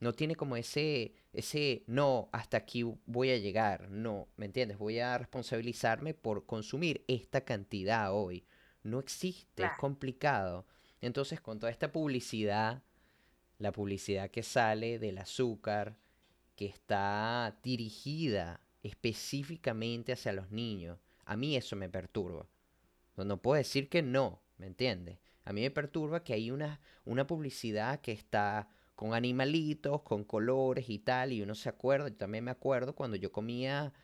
No 0.00 0.14
tiene 0.14 0.34
como 0.34 0.56
ese, 0.56 1.12
ese, 1.32 1.84
no, 1.86 2.30
hasta 2.32 2.56
aquí 2.56 2.82
voy 3.06 3.30
a 3.30 3.38
llegar. 3.38 3.90
No, 3.90 4.28
¿me 4.36 4.46
entiendes? 4.46 4.78
Voy 4.78 4.98
a 4.98 5.18
responsabilizarme 5.18 6.14
por 6.14 6.46
consumir 6.46 7.04
esta 7.06 7.42
cantidad 7.42 8.12
hoy. 8.14 8.44
No 8.82 8.98
existe, 8.98 9.62
es 9.62 9.72
complicado. 9.78 10.66
Entonces, 11.02 11.40
con 11.40 11.58
toda 11.58 11.70
esta 11.70 11.92
publicidad, 11.92 12.82
la 13.58 13.72
publicidad 13.72 14.30
que 14.30 14.42
sale 14.42 14.98
del 14.98 15.18
azúcar, 15.18 15.98
que 16.56 16.66
está 16.66 17.58
dirigida 17.62 18.60
específicamente 18.82 20.12
hacia 20.12 20.32
los 20.32 20.50
niños, 20.50 20.98
a 21.26 21.36
mí 21.36 21.56
eso 21.56 21.76
me 21.76 21.90
perturba. 21.90 22.46
No, 23.16 23.36
puedo 23.40 23.58
decir 23.58 23.90
que 23.90 24.02
no, 24.02 24.40
¿me 24.56 24.66
entiendes? 24.66 25.18
A 25.44 25.52
mí 25.52 25.60
me 25.60 25.70
perturba 25.70 26.24
que 26.24 26.32
hay 26.32 26.50
una, 26.50 26.80
una 27.04 27.26
publicidad 27.26 28.00
que 28.00 28.12
está 28.12 28.68
con 29.00 29.14
animalitos, 29.14 30.02
con 30.02 30.24
colores 30.24 30.90
y 30.90 30.98
tal, 30.98 31.32
y 31.32 31.40
uno 31.40 31.54
se 31.54 31.70
acuerda, 31.70 32.10
yo 32.10 32.16
también 32.16 32.44
me 32.44 32.50
acuerdo 32.50 32.94
cuando 32.94 33.16
yo 33.16 33.32
comía 33.32 33.94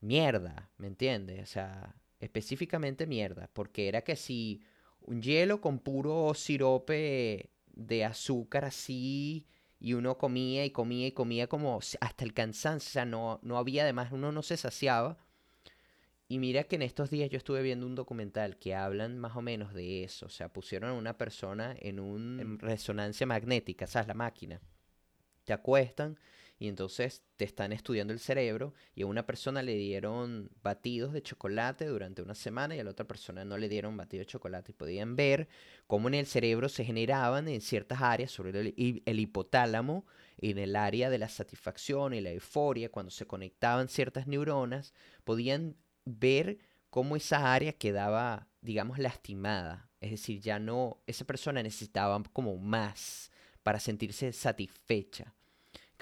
mierda, 0.00 0.70
¿me 0.78 0.86
entiendes? 0.86 1.42
O 1.42 1.46
sea, 1.52 1.96
específicamente 2.18 3.06
mierda, 3.06 3.50
porque 3.52 3.88
era 3.88 4.00
que 4.00 4.16
si 4.16 4.62
un 5.02 5.20
hielo 5.20 5.60
con 5.60 5.80
puro 5.80 6.32
sirope 6.32 7.50
de 7.66 8.04
azúcar 8.06 8.64
así, 8.64 9.48
y 9.78 9.92
uno 9.92 10.16
comía 10.16 10.64
y 10.64 10.70
comía 10.70 11.08
y 11.08 11.12
comía 11.12 11.46
como 11.46 11.80
hasta 12.00 12.24
el 12.24 12.32
cansancio, 12.32 12.88
o 12.88 12.92
sea, 12.92 13.04
no, 13.04 13.38
no 13.42 13.58
había 13.58 13.82
además, 13.82 14.12
uno 14.12 14.32
no 14.32 14.42
se 14.42 14.56
saciaba. 14.56 15.18
Y 16.28 16.38
mira 16.38 16.64
que 16.64 16.76
en 16.76 16.82
estos 16.82 17.10
días 17.10 17.28
yo 17.30 17.36
estuve 17.36 17.62
viendo 17.62 17.86
un 17.86 17.94
documental 17.94 18.56
que 18.58 18.74
hablan 18.74 19.18
más 19.18 19.36
o 19.36 19.42
menos 19.42 19.74
de 19.74 20.04
eso, 20.04 20.26
o 20.26 20.30
sea, 20.30 20.50
pusieron 20.50 20.90
a 20.90 20.94
una 20.94 21.18
persona 21.18 21.76
en 21.78 22.00
una 22.00 22.56
resonancia 22.58 23.26
magnética, 23.26 23.86
¿sabes? 23.86 24.08
La 24.08 24.14
máquina. 24.14 24.60
Te 25.44 25.52
acuestan 25.52 26.18
y 26.62 26.68
entonces 26.68 27.24
te 27.36 27.44
están 27.44 27.72
estudiando 27.72 28.12
el 28.12 28.20
cerebro 28.20 28.72
y 28.94 29.02
a 29.02 29.06
una 29.06 29.26
persona 29.26 29.64
le 29.64 29.74
dieron 29.74 30.48
batidos 30.62 31.12
de 31.12 31.20
chocolate 31.20 31.86
durante 31.86 32.22
una 32.22 32.36
semana 32.36 32.76
y 32.76 32.78
a 32.78 32.84
la 32.84 32.92
otra 32.92 33.04
persona 33.04 33.44
no 33.44 33.58
le 33.58 33.68
dieron 33.68 33.96
batidos 33.96 34.26
de 34.26 34.30
chocolate 34.30 34.70
y 34.70 34.74
podían 34.74 35.16
ver 35.16 35.48
cómo 35.88 36.06
en 36.06 36.14
el 36.14 36.26
cerebro 36.26 36.68
se 36.68 36.84
generaban 36.84 37.48
en 37.48 37.60
ciertas 37.62 38.00
áreas, 38.00 38.30
sobre 38.30 38.50
el, 38.60 39.02
el 39.04 39.18
hipotálamo, 39.18 40.06
en 40.38 40.58
el 40.58 40.76
área 40.76 41.10
de 41.10 41.18
la 41.18 41.28
satisfacción 41.28 42.14
y 42.14 42.20
la 42.20 42.30
euforia, 42.30 42.92
cuando 42.92 43.10
se 43.10 43.26
conectaban 43.26 43.88
ciertas 43.88 44.28
neuronas, 44.28 44.94
podían 45.24 45.74
ver 46.04 46.58
cómo 46.90 47.16
esa 47.16 47.52
área 47.52 47.72
quedaba, 47.72 48.48
digamos, 48.60 48.98
lastimada. 48.98 49.90
Es 50.00 50.10
decir, 50.10 50.40
ya 50.40 50.58
no, 50.58 51.02
esa 51.06 51.24
persona 51.24 51.62
necesitaba 51.62 52.22
como 52.32 52.56
más 52.56 53.30
para 53.62 53.80
sentirse 53.80 54.32
satisfecha 54.32 55.34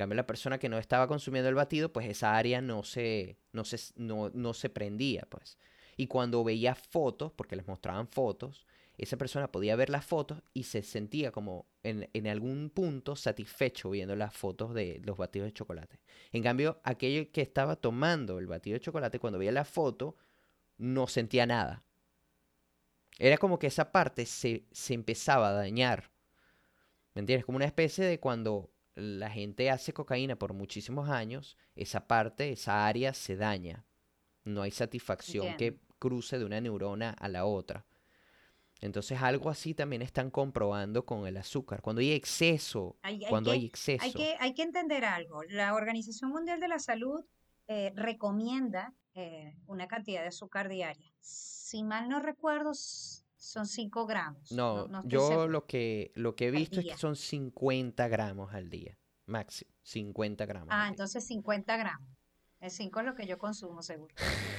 cambio, 0.00 0.16
la 0.16 0.26
persona 0.26 0.58
que 0.58 0.70
no 0.70 0.78
estaba 0.78 1.06
consumiendo 1.06 1.50
el 1.50 1.54
batido, 1.54 1.92
pues 1.92 2.08
esa 2.08 2.34
área 2.34 2.62
no 2.62 2.82
se, 2.82 3.36
no 3.52 3.64
se, 3.64 3.78
no, 3.96 4.54
se 4.54 4.70
prendía, 4.70 5.26
pues. 5.28 5.58
Y 5.98 6.06
cuando 6.06 6.42
veía 6.42 6.74
fotos, 6.74 7.32
porque 7.32 7.54
les 7.54 7.66
mostraban 7.66 8.08
fotos, 8.08 8.66
esa 9.02 9.16
persona 9.16 9.50
podía 9.50 9.76
ver 9.76 9.88
las 9.88 10.04
fotos 10.04 10.42
y 10.52 10.64
se 10.64 10.82
sentía 10.82 11.32
como 11.32 11.66
en, 11.82 12.10
en, 12.12 12.26
algún 12.26 12.68
punto 12.68 13.16
satisfecho 13.16 13.88
viendo 13.88 14.14
las 14.14 14.34
fotos 14.34 14.74
de 14.74 15.00
los 15.04 15.16
batidos 15.16 15.46
de 15.46 15.54
chocolate. 15.54 16.00
En 16.32 16.42
cambio, 16.42 16.80
aquello 16.84 17.32
que 17.32 17.40
estaba 17.40 17.76
tomando 17.76 18.38
el 18.38 18.46
batido 18.46 18.74
de 18.74 18.80
chocolate, 18.80 19.18
cuando 19.18 19.38
veía 19.38 19.52
la 19.52 19.64
foto, 19.64 20.16
no 20.76 21.06
sentía 21.06 21.46
nada. 21.46 21.82
Era 23.18 23.38
como 23.38 23.58
que 23.58 23.68
esa 23.68 23.90
parte 23.90 24.26
se, 24.26 24.66
se 24.70 24.92
empezaba 24.92 25.48
a 25.48 25.52
dañar. 25.52 26.10
¿Me 27.14 27.20
entiendes? 27.20 27.46
Como 27.46 27.56
una 27.56 27.64
especie 27.64 28.04
de 28.04 28.20
cuando 28.20 28.70
la 28.96 29.30
gente 29.30 29.70
hace 29.70 29.94
cocaína 29.94 30.36
por 30.36 30.52
muchísimos 30.52 31.08
años, 31.08 31.56
esa 31.74 32.06
parte, 32.06 32.52
esa 32.52 32.86
área 32.86 33.14
se 33.14 33.36
daña. 33.36 33.86
No 34.44 34.60
hay 34.60 34.70
satisfacción 34.70 35.56
que 35.56 35.80
cruce 35.98 36.38
de 36.38 36.44
una 36.44 36.60
neurona 36.60 37.10
a 37.10 37.28
la 37.28 37.46
otra. 37.46 37.86
Entonces 38.80 39.20
algo 39.20 39.50
así 39.50 39.74
también 39.74 40.02
están 40.02 40.30
comprobando 40.30 41.04
con 41.04 41.26
el 41.26 41.36
azúcar. 41.36 41.82
Cuando 41.82 42.00
hay 42.00 42.12
exceso, 42.12 42.96
cuando 43.28 43.50
hay 43.50 43.66
exceso. 43.66 44.02
Hay 44.02 44.12
que, 44.12 44.36
hay 44.40 44.54
que 44.54 44.62
entender 44.62 45.04
algo. 45.04 45.42
La 45.44 45.74
Organización 45.74 46.30
Mundial 46.30 46.60
de 46.60 46.68
la 46.68 46.78
Salud 46.78 47.24
eh, 47.68 47.92
recomienda 47.94 48.94
eh, 49.14 49.56
una 49.66 49.86
cantidad 49.86 50.22
de 50.22 50.28
azúcar 50.28 50.68
diaria. 50.68 51.12
Si 51.20 51.82
mal 51.82 52.08
no 52.08 52.20
recuerdo, 52.20 52.72
son 52.74 53.66
5 53.66 54.06
gramos. 54.06 54.52
No, 54.52 54.88
yo 55.04 55.46
lo 55.46 55.66
que, 55.66 56.12
lo 56.14 56.34
que 56.34 56.48
he 56.48 56.50
visto 56.50 56.80
es 56.80 56.86
que 56.86 56.96
son 56.96 57.16
50 57.16 58.08
gramos 58.08 58.54
al 58.54 58.70
día, 58.70 58.98
máximo, 59.26 59.70
50 59.82 60.46
gramos. 60.46 60.68
Ah, 60.70 60.88
entonces 60.88 61.24
50 61.26 61.76
gramos. 61.76 62.19
El 62.60 62.70
5 62.70 63.00
es 63.00 63.06
lo 63.06 63.14
que 63.14 63.26
yo 63.26 63.38
consumo, 63.38 63.82
seguro. 63.82 64.14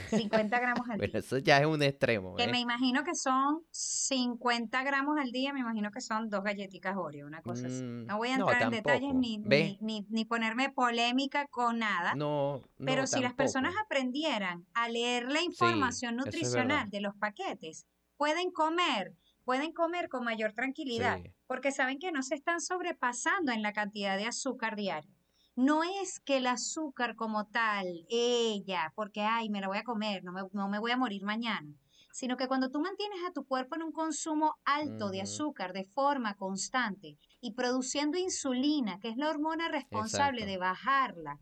50 0.09 0.59
gramos 0.59 0.89
al 0.89 0.97
día. 0.99 1.07
Bueno, 1.07 1.19
eso 1.19 1.37
ya 1.37 1.59
es 1.59 1.67
un 1.67 1.83
extremo. 1.83 2.35
Que 2.35 2.47
me 2.47 2.59
imagino 2.59 3.03
que 3.03 3.13
son 3.13 3.61
50 3.69 4.83
gramos 4.83 5.19
al 5.19 5.31
día, 5.31 5.53
me 5.53 5.59
imagino 5.59 5.91
que 5.91 6.01
son 6.01 6.27
dos 6.27 6.43
galletitas 6.43 6.97
Oreo, 6.97 7.27
una 7.27 7.43
cosa 7.43 7.67
así. 7.67 7.83
Mm, 7.83 8.07
no 8.07 8.17
voy 8.17 8.29
a 8.29 8.35
entrar 8.35 8.63
en 8.63 8.69
detalles 8.71 9.13
ni, 9.13 9.37
ni, 9.37 10.07
ni, 10.09 10.25
ponerme 10.25 10.71
polémica 10.71 11.45
con 11.45 11.77
nada. 11.77 12.15
No, 12.15 12.63
no 12.79 12.85
Pero 12.85 13.05
si 13.05 13.19
las 13.19 13.33
personas 13.33 13.75
aprendieran 13.85 14.65
a 14.73 14.89
leer 14.89 15.31
la 15.31 15.43
información 15.43 16.15
nutricional 16.15 16.89
de 16.89 17.01
los 17.01 17.15
paquetes, 17.15 17.85
pueden 18.17 18.49
comer, 18.49 19.13
pueden 19.45 19.73
comer 19.73 20.09
con 20.09 20.23
mayor 20.23 20.53
tranquilidad, 20.53 21.19
porque 21.45 21.71
saben 21.71 21.99
que 21.99 22.11
no 22.11 22.23
se 22.23 22.33
están 22.33 22.61
sobrepasando 22.61 23.51
en 23.51 23.61
la 23.61 23.73
cantidad 23.73 24.17
de 24.17 24.25
azúcar 24.25 24.75
diario. 24.75 25.20
No 25.55 25.83
es 25.83 26.19
que 26.19 26.37
el 26.37 26.47
azúcar 26.47 27.15
como 27.15 27.45
tal, 27.47 28.05
ella, 28.09 28.93
porque, 28.95 29.21
ay, 29.21 29.49
me 29.49 29.61
la 29.61 29.67
voy 29.67 29.77
a 29.77 29.83
comer, 29.83 30.23
no 30.23 30.31
me, 30.31 30.41
no 30.53 30.69
me 30.69 30.79
voy 30.79 30.91
a 30.91 30.97
morir 30.97 31.23
mañana, 31.23 31.75
sino 32.11 32.37
que 32.37 32.47
cuando 32.47 32.69
tú 32.69 32.79
mantienes 32.79 33.19
a 33.27 33.33
tu 33.33 33.45
cuerpo 33.45 33.75
en 33.75 33.83
un 33.83 33.91
consumo 33.91 34.55
alto 34.65 35.09
de 35.09 35.21
azúcar 35.21 35.73
de 35.73 35.85
forma 35.85 36.35
constante 36.35 37.17
y 37.41 37.53
produciendo 37.53 38.17
insulina, 38.17 38.99
que 38.99 39.09
es 39.09 39.17
la 39.17 39.29
hormona 39.29 39.67
responsable 39.69 40.45
de 40.45 40.57
bajarla, 40.57 41.39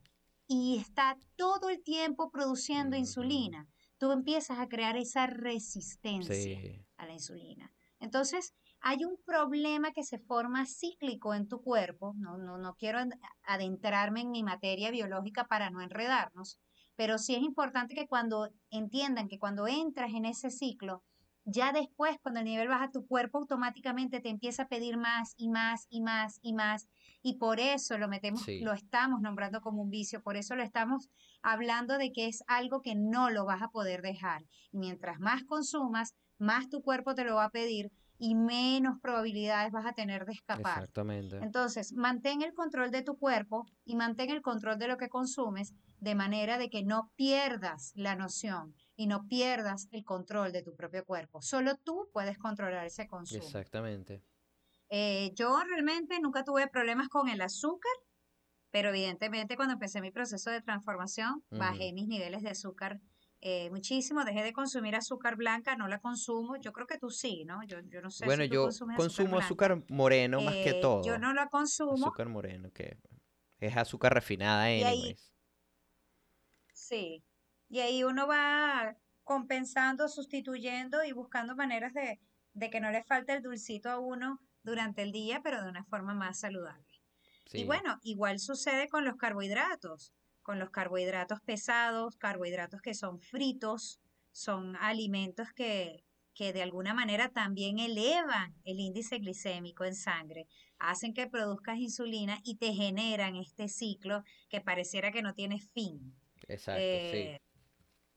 y 0.47 0.77
está 0.79 1.15
todo 1.35 1.69
el 1.69 1.83
tiempo 1.83 2.31
produciendo 2.31 2.97
insulina, 2.97 3.67
tú 3.99 4.11
empiezas 4.11 4.57
a 4.57 4.67
crear 4.67 4.97
esa 4.97 5.27
resistencia 5.27 6.59
a 6.97 7.05
la 7.05 7.13
insulina. 7.13 7.71
Entonces, 7.99 8.55
hay 8.81 9.03
un 9.05 9.17
problema 9.25 9.91
que 9.91 10.03
se 10.03 10.19
forma 10.19 10.65
cíclico 10.65 11.33
en 11.33 11.47
tu 11.47 11.61
cuerpo. 11.61 12.13
No, 12.17 12.37
no, 12.37 12.57
no 12.57 12.75
quiero 12.75 12.99
adentrarme 13.43 14.21
en 14.21 14.31
mi 14.31 14.43
materia 14.43 14.91
biológica 14.91 15.45
para 15.45 15.69
no 15.69 15.81
enredarnos, 15.81 16.59
pero 16.95 17.17
sí 17.17 17.35
es 17.35 17.41
importante 17.41 17.95
que 17.95 18.07
cuando 18.07 18.49
entiendan 18.69 19.27
que 19.27 19.39
cuando 19.39 19.67
entras 19.67 20.13
en 20.13 20.25
ese 20.25 20.49
ciclo, 20.49 21.03
ya 21.45 21.71
después, 21.71 22.17
cuando 22.21 22.41
el 22.41 22.45
nivel 22.45 22.67
baja, 22.67 22.91
tu 22.91 23.07
cuerpo 23.07 23.39
automáticamente 23.39 24.19
te 24.19 24.29
empieza 24.29 24.63
a 24.63 24.67
pedir 24.67 24.97
más 24.97 25.33
y 25.35 25.49
más 25.49 25.87
y 25.89 26.01
más 26.01 26.37
y 26.43 26.53
más. 26.53 26.87
Y 27.23 27.37
por 27.37 27.59
eso 27.59 27.97
lo 27.97 28.07
metemos, 28.07 28.45
lo 28.61 28.73
estamos 28.73 29.21
nombrando 29.21 29.61
como 29.61 29.81
un 29.81 29.89
vicio, 29.89 30.21
por 30.21 30.37
eso 30.37 30.55
lo 30.55 30.63
estamos 30.63 31.09
hablando 31.41 31.97
de 31.97 32.11
que 32.11 32.27
es 32.27 32.43
algo 32.47 32.81
que 32.81 32.93
no 32.95 33.29
lo 33.31 33.45
vas 33.45 33.63
a 33.63 33.69
poder 33.69 34.01
dejar. 34.01 34.43
Y 34.71 34.77
mientras 34.77 35.19
más 35.19 35.43
consumas, 35.43 36.13
más 36.37 36.69
tu 36.69 36.81
cuerpo 36.83 37.15
te 37.15 37.23
lo 37.23 37.35
va 37.35 37.45
a 37.45 37.49
pedir 37.49 37.91
y 38.19 38.35
menos 38.35 38.99
probabilidades 39.01 39.71
vas 39.71 39.85
a 39.85 39.93
tener 39.93 40.25
de 40.25 40.33
escapar. 40.33 40.83
Exactamente. 40.83 41.37
Entonces, 41.37 41.93
mantén 41.93 42.41
el 42.41 42.53
control 42.53 42.91
de 42.91 43.01
tu 43.01 43.17
cuerpo 43.17 43.65
y 43.85 43.95
mantén 43.95 44.29
el 44.29 44.41
control 44.41 44.77
de 44.77 44.89
lo 44.89 44.97
que 44.97 45.07
consumes 45.07 45.73
de 45.99 46.15
manera 46.15 46.57
de 46.57 46.69
que 46.69 46.83
no 46.83 47.11
pierdas 47.15 47.93
la 47.95 48.15
noción 48.15 48.75
y 48.95 49.07
no 49.07 49.25
pierdas 49.27 49.87
el 49.91 50.03
control 50.03 50.51
de 50.51 50.61
tu 50.61 50.75
propio 50.75 51.05
cuerpo. 51.05 51.41
Solo 51.41 51.77
tú 51.77 52.09
puedes 52.11 52.37
controlar 52.37 52.85
ese 52.85 53.07
consumo. 53.07 53.41
Exactamente. 53.41 54.21
Eh, 54.89 55.31
yo 55.35 55.57
realmente 55.63 56.19
nunca 56.19 56.43
tuve 56.43 56.67
problemas 56.67 57.07
con 57.07 57.29
el 57.29 57.41
azúcar, 57.41 57.91
pero 58.69 58.89
evidentemente 58.89 59.55
cuando 59.55 59.73
empecé 59.73 60.01
mi 60.01 60.11
proceso 60.11 60.49
de 60.51 60.61
transformación, 60.61 61.43
bajé 61.51 61.93
mis 61.93 62.07
niveles 62.07 62.41
de 62.41 62.49
azúcar 62.49 62.99
eh, 63.41 63.69
muchísimo, 63.69 64.25
dejé 64.25 64.43
de 64.43 64.51
consumir 64.51 64.95
azúcar 64.95 65.37
blanca, 65.37 65.77
no 65.77 65.87
la 65.87 65.99
consumo, 65.99 66.57
yo 66.57 66.73
creo 66.73 66.87
que 66.87 66.97
tú 66.97 67.09
sí, 67.09 67.45
¿no? 67.45 67.63
Yo, 67.63 67.79
yo 67.87 68.01
no 68.01 68.11
sé 68.11 68.25
bueno, 68.25 68.43
si 68.43 68.49
tú 68.49 68.55
yo 68.55 68.69
consumo 68.97 69.39
azúcar, 69.39 69.81
moreno 69.89 70.41
más 70.41 70.55
que 70.55 70.71
eh, 70.71 70.81
todo. 70.81 71.03
Yo 71.03 71.17
no 71.17 71.33
la 71.33 71.47
consumo. 71.47 71.93
Azúcar 71.93 72.27
moreno, 72.27 72.69
que 72.71 72.97
es 73.59 73.77
azúcar 73.77 74.13
refinada, 74.13 74.63
anyways. 74.63 75.31
sí, 76.73 77.23
y 77.69 77.79
ahí 77.79 78.03
uno 78.03 78.27
va 78.27 78.97
compensando, 79.23 80.09
sustituyendo 80.09 81.03
y 81.05 81.13
buscando 81.13 81.55
maneras 81.55 81.93
de, 81.93 82.19
de 82.53 82.69
que 82.69 82.81
no 82.81 82.91
le 82.91 83.03
falte 83.03 83.33
el 83.33 83.41
dulcito 83.41 83.89
a 83.89 83.99
uno 83.99 84.41
durante 84.63 85.01
el 85.03 85.13
día, 85.13 85.39
pero 85.41 85.61
de 85.61 85.69
una 85.69 85.85
forma 85.85 86.13
más 86.13 86.39
saludable. 86.39 86.99
Y 87.53 87.63
bueno, 87.63 87.99
igual 88.03 88.39
sucede 88.39 88.89
con 88.89 89.05
los 89.05 89.15
carbohidratos 89.15 90.13
con 90.49 90.57
los 90.57 90.71
carbohidratos 90.71 91.41
pesados, 91.41 92.15
carbohidratos 92.15 92.81
que 92.81 92.95
son 92.95 93.19
fritos, 93.19 93.99
son 94.31 94.75
alimentos 94.77 95.47
que, 95.53 96.03
que 96.33 96.53
de 96.53 96.63
alguna 96.63 96.95
manera 96.95 97.29
también 97.29 97.77
elevan 97.77 98.55
el 98.65 98.79
índice 98.79 99.19
glicémico 99.19 99.85
en 99.85 99.93
sangre, 99.93 100.47
hacen 100.79 101.13
que 101.13 101.27
produzcas 101.27 101.77
insulina 101.77 102.39
y 102.43 102.55
te 102.55 102.73
generan 102.73 103.35
este 103.35 103.67
ciclo 103.67 104.23
que 104.49 104.59
pareciera 104.59 105.11
que 105.11 105.21
no 105.21 105.35
tiene 105.35 105.59
fin. 105.59 106.15
Exacto, 106.47 106.81
sí. 106.81 107.17
Eh, 107.17 107.41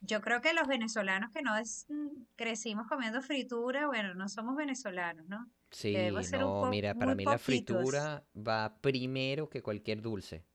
yo 0.01 0.23
creo 0.23 0.41
que 0.41 0.55
los 0.55 0.67
venezolanos 0.67 1.31
que 1.35 1.43
no 1.43 1.55
es, 1.59 1.85
mm, 1.91 2.23
crecimos 2.35 2.87
comiendo 2.89 3.21
fritura, 3.21 3.89
bueno, 3.89 4.15
no 4.15 4.31
somos 4.31 4.57
venezolanos, 4.57 5.29
¿no? 5.29 5.51
Sí, 5.71 5.95
no, 6.39 6.71
mira, 6.71 6.95
para 6.95 7.15
mí 7.15 7.27
la 7.27 7.37
fritura 7.37 8.25
va 8.35 8.81
primero 8.81 9.51
que 9.51 9.61
cualquier 9.61 10.01
dulce. 10.01 10.47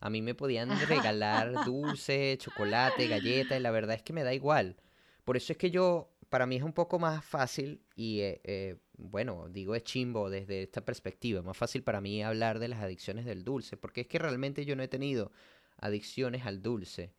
A 0.00 0.10
mí 0.10 0.22
me 0.22 0.34
podían 0.34 0.70
regalar 0.88 1.64
dulce, 1.64 2.36
chocolate, 2.38 3.06
galleta, 3.08 3.56
y 3.56 3.60
la 3.60 3.70
verdad 3.70 3.96
es 3.96 4.02
que 4.02 4.12
me 4.12 4.24
da 4.24 4.34
igual. 4.34 4.76
Por 5.24 5.36
eso 5.36 5.52
es 5.52 5.58
que 5.58 5.70
yo, 5.70 6.10
para 6.28 6.46
mí 6.46 6.56
es 6.56 6.62
un 6.62 6.72
poco 6.72 6.98
más 6.98 7.24
fácil 7.24 7.82
y, 7.94 8.20
eh, 8.20 8.40
eh, 8.44 8.76
bueno, 8.96 9.48
digo 9.48 9.74
es 9.74 9.84
chimbo 9.84 10.30
desde 10.30 10.62
esta 10.62 10.84
perspectiva, 10.84 11.42
más 11.42 11.56
fácil 11.56 11.82
para 11.82 12.00
mí 12.00 12.22
hablar 12.22 12.58
de 12.58 12.68
las 12.68 12.80
adicciones 12.80 13.24
del 13.24 13.44
dulce, 13.44 13.76
porque 13.76 14.02
es 14.02 14.06
que 14.06 14.18
realmente 14.18 14.64
yo 14.64 14.76
no 14.76 14.82
he 14.82 14.88
tenido 14.88 15.32
adicciones 15.78 16.46
al 16.46 16.62
dulce 16.62 17.14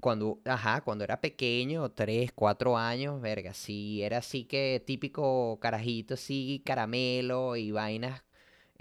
cuando, 0.00 0.40
ajá, 0.44 0.80
cuando 0.82 1.04
era 1.04 1.20
pequeño, 1.20 1.90
tres, 1.92 2.32
cuatro 2.32 2.76
años, 2.76 3.20
verga, 3.20 3.54
sí, 3.54 4.02
era 4.02 4.18
así 4.18 4.44
que 4.44 4.82
típico 4.84 5.58
carajito, 5.60 6.16
sí, 6.16 6.62
caramelo 6.64 7.56
y 7.56 7.70
vainas, 7.70 8.24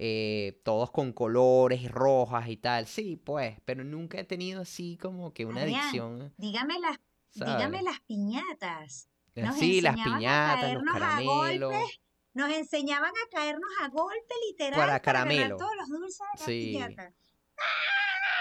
eh, 0.01 0.61
todos 0.63 0.91
con 0.91 1.11
colores 1.11 1.91
rojas 1.91 2.47
y 2.47 2.55
tal, 2.55 2.87
sí, 2.87 3.17
pues, 3.17 3.57
pero 3.65 3.83
nunca 3.83 4.17
he 4.17 4.23
tenido 4.23 4.61
así 4.61 4.97
como 4.97 5.33
que 5.33 5.45
una 5.45 5.63
adicción. 5.63 6.33
Dígame 6.37 6.79
las, 6.79 6.97
dígame 7.33 7.81
las 7.81 7.99
piñatas. 8.07 9.09
Eh, 9.35 9.45
sí, 9.57 9.81
las 9.81 9.95
piñatas, 9.95 10.73
los 10.73 10.83
caramelos. 10.85 11.73
nos 12.33 12.49
enseñaban 12.49 13.11
a 13.11 13.29
caernos 13.29 13.69
a 13.81 13.89
golpe 13.89 14.35
literal 14.47 14.79
para 14.79 15.01
caramelo. 15.01 15.57
todos 15.57 15.75
los 15.75 15.89
dulces 15.89 16.25
de 16.37 16.45
sí. 16.45 16.79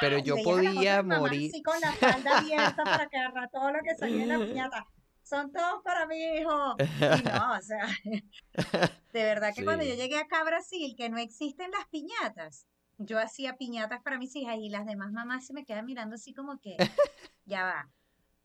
Pero 0.00 0.18
yo 0.18 0.36
podía 0.44 1.02
morir. 1.02 1.50
Así 1.52 1.60
con 1.60 1.80
la 1.80 1.92
falda 1.92 2.38
abierta 2.38 2.84
para 2.84 3.08
que 3.08 3.16
agarra 3.16 3.48
todo 3.48 3.72
lo 3.72 3.80
que 3.82 3.96
salía 3.96 4.22
en 4.22 4.28
la 4.28 4.38
piñata. 4.38 4.86
Son 5.28 5.52
todos 5.52 5.82
para 5.84 6.06
mi 6.06 6.16
hijo. 6.16 6.76
Y 6.78 7.22
no, 7.22 7.52
o 7.58 7.60
sea, 7.60 7.86
de 9.12 9.22
verdad 9.22 9.52
que 9.54 9.62
cuando 9.62 9.84
yo 9.84 9.94
llegué 9.94 10.16
acá 10.18 10.40
a 10.40 10.44
Brasil, 10.44 10.94
que 10.96 11.10
no 11.10 11.18
existen 11.18 11.70
las 11.70 11.86
piñatas, 11.88 12.66
yo 12.96 13.18
hacía 13.18 13.56
piñatas 13.56 14.00
para 14.02 14.18
mis 14.18 14.34
hijas 14.36 14.56
y 14.58 14.70
las 14.70 14.86
demás 14.86 15.12
mamás 15.12 15.46
se 15.46 15.52
me 15.52 15.66
quedan 15.66 15.84
mirando 15.84 16.14
así 16.14 16.32
como 16.32 16.58
que, 16.58 16.76
ya 17.44 17.62
va, 17.64 17.90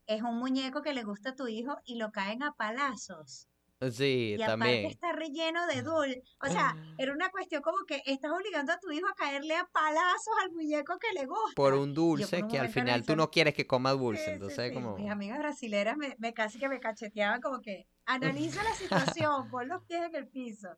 es 0.08 0.24
un 0.24 0.38
muñeco 0.38 0.82
que 0.82 0.94
le 0.94 1.04
gusta 1.04 1.30
a 1.30 1.36
tu 1.36 1.48
hijo 1.48 1.78
y 1.86 1.96
lo 1.96 2.12
caen 2.12 2.44
a 2.44 2.52
palazos. 2.52 3.48
Sí, 3.92 4.36
y 4.38 4.42
aparte 4.42 4.88
está 4.88 5.12
relleno 5.12 5.66
de 5.68 5.82
dulce. 5.82 6.24
O 6.42 6.48
sea, 6.48 6.76
era 6.98 7.14
una 7.14 7.30
cuestión 7.30 7.62
como 7.62 7.86
que 7.86 8.02
estás 8.06 8.32
obligando 8.32 8.72
a 8.72 8.80
tu 8.80 8.92
hijo 8.92 9.08
a 9.08 9.16
caerle 9.16 9.56
a 9.56 9.66
palazos 9.66 10.34
al 10.44 10.52
muñeco 10.52 10.98
que 11.00 11.20
le 11.20 11.26
gusta. 11.26 11.54
Por 11.56 11.74
un 11.74 11.94
dulce 11.94 12.44
que 12.50 12.60
al 12.60 12.70
final 12.70 13.06
tú 13.06 13.16
no 13.16 13.30
quieres 13.30 13.54
que 13.54 13.68
coma 13.68 13.92
dulce. 13.92 14.34
entonces, 14.34 14.72
como... 14.72 14.98
Mis 14.98 15.10
amigas 15.10 15.40
brasileras 15.40 15.98
me, 15.98 16.34
casi 16.34 16.60
que 16.60 16.70
me 16.70 16.80
cacheteaban 16.80 17.42
como 17.42 17.62
que 17.62 17.88
analiza 18.06 18.64
la 18.64 18.74
situación, 18.74 19.50
pon 19.50 19.68
los 19.68 19.84
pies 19.84 20.02
en 20.04 20.16
el 20.16 20.28
piso. 20.28 20.70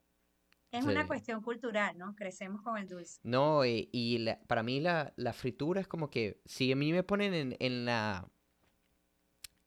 Es 0.72 0.84
una 0.84 1.08
cuestión 1.08 1.42
cultural, 1.42 1.98
¿no? 1.98 2.14
Crecemos 2.16 2.62
con 2.62 2.78
el 2.78 2.88
dulce. 2.88 3.20
No, 3.24 3.66
y, 3.66 4.28
para 4.48 4.62
mí 4.62 4.82
la, 4.82 5.14
fritura 5.34 5.82
es 5.82 5.88
como 5.88 6.10
que 6.10 6.42
si 6.46 6.72
a 6.72 6.76
mí 6.76 6.92
me 6.92 7.04
ponen 7.04 7.34
en, 7.34 7.56
en 7.60 7.86
la 7.86 8.28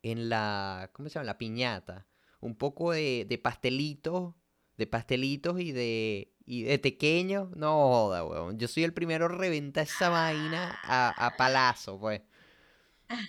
en 0.01 0.29
la 0.29 0.89
¿cómo 0.93 1.09
se 1.09 1.15
llama? 1.15 1.25
la 1.25 1.37
piñata 1.37 2.07
un 2.39 2.55
poco 2.55 2.91
de, 2.91 3.25
de 3.27 3.37
pastelitos, 3.37 4.33
de 4.77 4.87
pastelitos 4.87 5.59
y 5.59 5.71
de, 5.71 6.33
y 6.45 6.63
de. 6.63 7.47
No 7.55 7.89
joda, 7.89 8.23
weón. 8.23 8.57
Yo 8.57 8.67
soy 8.67 8.83
el 8.83 8.93
primero 8.93 9.25
a 9.25 9.29
reventar 9.29 9.83
esa 9.83 10.09
vaina 10.09 10.79
a, 10.83 11.25
a 11.25 11.35
palazo, 11.35 11.99
pues. 11.99 12.21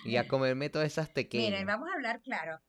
Y 0.05 0.15
a 0.15 0.27
comerme 0.27 0.69
todas 0.69 0.87
esas 0.87 1.09
pequeñas. 1.09 1.51
Miren, 1.51 1.67
vamos 1.67 1.89
a 1.89 1.93
hablar 1.93 2.21
claro. 2.21 2.59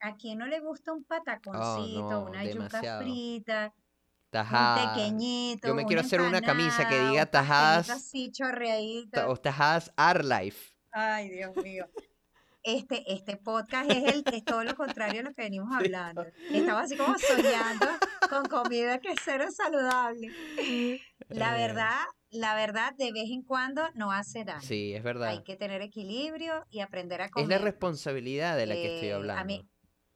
¿A 0.00 0.16
quién 0.16 0.38
no 0.38 0.46
le 0.46 0.60
gusta 0.60 0.92
un 0.92 1.04
pataconcito, 1.04 2.22
oh, 2.22 2.26
una 2.26 2.44
yuca 2.44 3.00
frita? 3.02 3.74
Tajadas. 4.30 4.86
Un 4.86 4.94
pequeñito. 4.94 5.68
Yo 5.68 5.74
me 5.74 5.84
quiero 5.84 6.00
hacer 6.00 6.22
una 6.22 6.40
camisa 6.40 6.88
que 6.88 6.98
diga 7.10 7.26
tajadas. 7.26 7.90
Así 7.90 8.32
O 9.28 9.36
tajadas 9.36 9.92
Life. 10.24 10.74
Ay, 10.92 11.28
Dios 11.28 11.54
mío 11.56 11.86
este, 12.62 13.12
este 13.12 13.36
podcast 13.36 13.90
es, 13.90 14.14
el, 14.14 14.24
es 14.32 14.44
todo 14.44 14.64
lo 14.64 14.74
contrario 14.74 15.20
a 15.20 15.24
lo 15.24 15.34
que 15.34 15.42
venimos 15.42 15.68
hablando. 15.74 16.24
Estamos 16.52 16.82
así 16.82 16.96
como 16.96 17.16
soñando 17.18 17.86
con 18.28 18.44
comida 18.46 18.98
que 18.98 19.14
cero 19.22 19.46
saludable. 19.50 20.28
La 21.28 21.56
eh. 21.56 21.66
verdad, 21.66 21.98
la 22.30 22.54
verdad, 22.54 22.94
de 22.96 23.12
vez 23.12 23.30
en 23.30 23.42
cuando 23.42 23.82
no 23.94 24.12
hace 24.12 24.44
daño. 24.44 24.60
Sí, 24.60 24.94
es 24.94 25.02
verdad. 25.02 25.28
Hay 25.28 25.42
que 25.42 25.56
tener 25.56 25.82
equilibrio 25.82 26.66
y 26.70 26.80
aprender 26.80 27.22
a 27.22 27.30
comer. 27.30 27.50
Es 27.50 27.58
la 27.58 27.64
responsabilidad 27.64 28.56
de 28.56 28.66
la 28.66 28.74
que 28.74 28.94
estoy 28.94 29.10
hablando. 29.10 29.40
A 29.40 29.44
mí, 29.44 29.68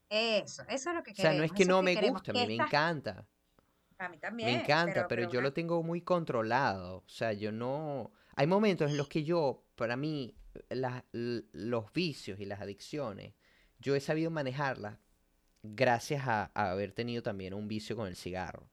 eso, 0.08 0.62
eso 0.68 0.90
es 0.90 0.96
lo 0.96 1.02
que 1.02 1.12
queremos. 1.12 1.18
O 1.18 1.22
sea, 1.32 1.38
no 1.38 1.44
es 1.44 1.52
que 1.52 1.64
no 1.64 1.82
me 1.82 1.94
gusta, 1.96 2.30
a 2.30 2.34
mí 2.34 2.46
me 2.46 2.54
encanta. 2.54 3.26
A 3.98 4.08
mí 4.08 4.18
también. 4.18 4.50
Me 4.50 4.60
encanta, 4.62 5.06
pero, 5.08 5.30
yo 5.30 5.40
lo 5.40 5.52
tengo 5.52 5.82
muy 5.82 6.02
controlado. 6.02 6.98
O 6.98 7.08
sea, 7.08 7.32
yo 7.32 7.52
no... 7.52 8.12
Hay 8.36 8.46
momentos 8.46 8.90
en 8.90 8.96
los 8.96 9.08
que 9.08 9.22
yo, 9.22 9.64
para 9.76 9.96
mí, 9.96 10.34
los 10.70 11.92
vicios 11.92 12.40
y 12.40 12.44
las 12.44 12.60
adicciones, 12.60 13.34
yo 13.78 13.94
he 13.94 14.00
sabido 14.00 14.30
manejarlas 14.30 14.98
gracias 15.62 16.26
a, 16.28 16.50
haber 16.54 16.92
tenido 16.92 17.22
también 17.22 17.54
un 17.54 17.68
vicio 17.68 17.96
con 17.96 18.06
el 18.06 18.16
cigarro. 18.16 18.68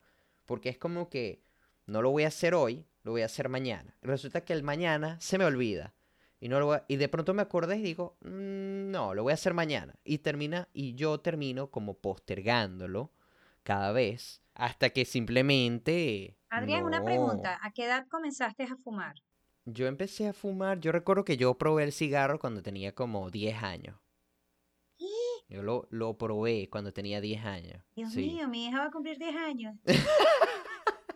Porque 0.45 0.69
es 0.69 0.77
como 0.77 1.09
que 1.09 1.43
no 1.85 2.01
lo 2.01 2.11
voy 2.11 2.23
a 2.23 2.27
hacer 2.27 2.53
hoy, 2.53 2.85
lo 3.03 3.11
voy 3.11 3.21
a 3.21 3.25
hacer 3.25 3.49
mañana. 3.49 3.95
Resulta 4.01 4.41
que 4.41 4.53
el 4.53 4.63
mañana 4.63 5.19
se 5.19 5.37
me 5.37 5.45
olvida. 5.45 5.93
Y, 6.39 6.49
no 6.49 6.59
lo 6.59 6.83
y 6.87 6.95
de 6.95 7.07
pronto 7.07 7.33
me 7.33 7.43
acordé 7.43 7.77
y 7.77 7.83
digo, 7.83 8.17
mm, 8.21 8.89
no, 8.91 9.13
lo 9.13 9.23
voy 9.23 9.31
a 9.31 9.35
hacer 9.35 9.53
mañana. 9.53 9.95
Y 10.03 10.19
termina, 10.19 10.67
y 10.73 10.95
yo 10.95 11.19
termino 11.19 11.69
como 11.69 11.93
postergándolo 11.93 13.11
cada 13.63 13.91
vez 13.91 14.41
hasta 14.55 14.89
que 14.89 15.05
simplemente... 15.05 16.37
Adrián, 16.49 16.83
una 16.83 17.03
pregunta. 17.03 17.59
¿A 17.61 17.71
qué 17.71 17.85
edad 17.85 18.07
comenzaste 18.09 18.63
a 18.63 18.75
fumar? 18.77 19.15
Yo 19.65 19.87
empecé 19.87 20.27
a 20.27 20.33
fumar, 20.33 20.79
yo 20.79 20.91
recuerdo 20.91 21.23
que 21.23 21.37
yo 21.37 21.53
probé 21.55 21.83
el 21.83 21.91
cigarro 21.91 22.39
cuando 22.39 22.63
tenía 22.63 22.95
como 22.95 23.29
10 23.29 23.61
años. 23.61 23.95
¿Qué? 24.97 25.05
Yo 25.49 25.61
lo, 25.61 25.87
lo 25.91 26.17
probé 26.17 26.67
cuando 26.69 26.91
tenía 26.91 27.21
10 27.21 27.45
años. 27.45 27.83
Dios 27.95 28.15
mío, 28.15 28.47
mi 28.47 28.65
hija 28.65 28.79
va 28.79 28.85
a 28.85 28.91
cumplir 28.91 29.19
10 29.19 29.35
años. 29.35 29.75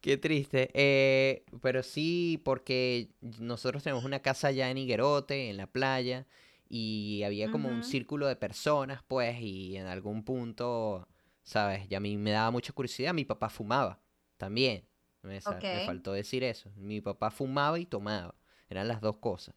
Qué 0.00 0.16
triste. 0.16 0.70
Eh, 0.74 1.44
pero 1.60 1.82
sí, 1.82 2.40
porque 2.44 3.10
nosotros 3.40 3.82
tenemos 3.82 4.04
una 4.04 4.20
casa 4.20 4.48
allá 4.48 4.70
en 4.70 4.78
Higuerote, 4.78 5.50
en 5.50 5.56
la 5.56 5.66
playa, 5.66 6.26
y 6.68 7.22
había 7.24 7.50
como 7.50 7.68
un 7.68 7.82
círculo 7.82 8.26
de 8.26 8.36
personas, 8.36 9.02
pues, 9.08 9.40
y 9.40 9.76
en 9.76 9.86
algún 9.86 10.22
punto, 10.22 11.08
¿sabes? 11.42 11.90
Y 11.90 11.94
a 11.94 12.00
mí 12.00 12.16
me 12.16 12.30
daba 12.30 12.50
mucha 12.50 12.72
curiosidad. 12.72 13.14
Mi 13.14 13.24
papá 13.24 13.48
fumaba 13.48 14.00
también. 14.36 14.84
Me, 15.22 15.40
faltó 15.40 16.12
decir 16.12 16.44
eso. 16.44 16.70
Mi 16.76 17.00
papá 17.00 17.30
fumaba 17.30 17.78
y 17.78 17.86
tomaba. 17.86 18.34
Eran 18.68 18.88
las 18.88 19.00
dos 19.00 19.16
cosas. 19.18 19.54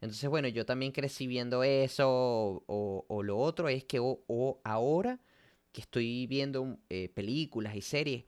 Entonces, 0.00 0.28
bueno, 0.30 0.48
yo 0.48 0.64
también 0.64 0.92
crecí 0.92 1.26
viendo 1.26 1.62
eso. 1.62 2.64
O, 2.66 3.22
lo 3.22 3.38
otro 3.38 3.68
es 3.68 3.84
que 3.84 3.98
o, 4.00 4.60
ahora 4.64 5.20
que 5.72 5.82
estoy 5.82 6.26
viendo 6.26 6.78
eh, 6.88 7.08
películas 7.10 7.76
y 7.76 7.80
series, 7.80 8.24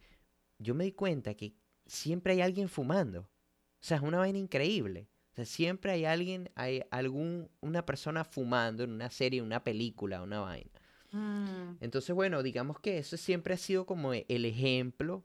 yo 0.59 0.75
me 0.75 0.85
di 0.85 0.93
cuenta 0.93 1.35
que 1.35 1.55
siempre 1.87 2.35
hay 2.35 2.41
alguien 2.41 2.69
fumando. 2.69 3.21
O 3.21 3.85
sea, 3.85 3.97
es 3.97 4.03
una 4.03 4.19
vaina 4.19 4.39
increíble. 4.39 5.09
O 5.33 5.35
sea, 5.35 5.45
siempre 5.45 5.93
hay 5.93 6.05
alguien, 6.05 6.51
hay 6.55 6.83
algún, 6.91 7.51
una 7.61 7.85
persona 7.85 8.25
fumando 8.25 8.85
en 8.85 8.93
una 8.93 9.11
serie, 9.11 9.43
una 9.43 9.65
película, 9.65 10.23
una 10.23 10.41
vaina. 10.41 10.71
Mm. 11.11 11.79
Entonces, 11.81 12.15
bueno, 12.15 12.43
digamos 12.43 12.79
que 12.81 12.99
eso 12.99 13.17
siempre 13.17 13.55
ha 13.55 13.57
sido 13.57 13.87
como 13.87 14.13
el 14.13 14.45
ejemplo 14.45 15.25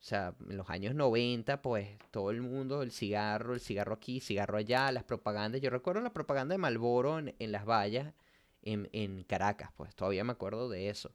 o 0.00 0.02
sea, 0.02 0.34
en 0.48 0.56
los 0.56 0.70
años 0.70 0.94
90, 0.94 1.60
pues 1.60 1.98
todo 2.10 2.30
el 2.30 2.40
mundo, 2.40 2.80
el 2.82 2.90
cigarro, 2.90 3.52
el 3.52 3.60
cigarro 3.60 3.94
aquí, 3.94 4.20
cigarro 4.20 4.56
allá, 4.56 4.90
las 4.92 5.04
propagandas. 5.04 5.60
Yo 5.60 5.68
recuerdo 5.68 6.00
la 6.00 6.14
propaganda 6.14 6.54
de 6.54 6.58
Malboro 6.58 7.18
en, 7.18 7.52
las 7.52 7.66
vallas 7.66 8.14
en, 8.62 9.24
Caracas, 9.24 9.70
pues 9.76 9.94
todavía 9.94 10.24
me 10.24 10.32
acuerdo 10.32 10.70
de 10.70 10.88
eso. 10.88 11.14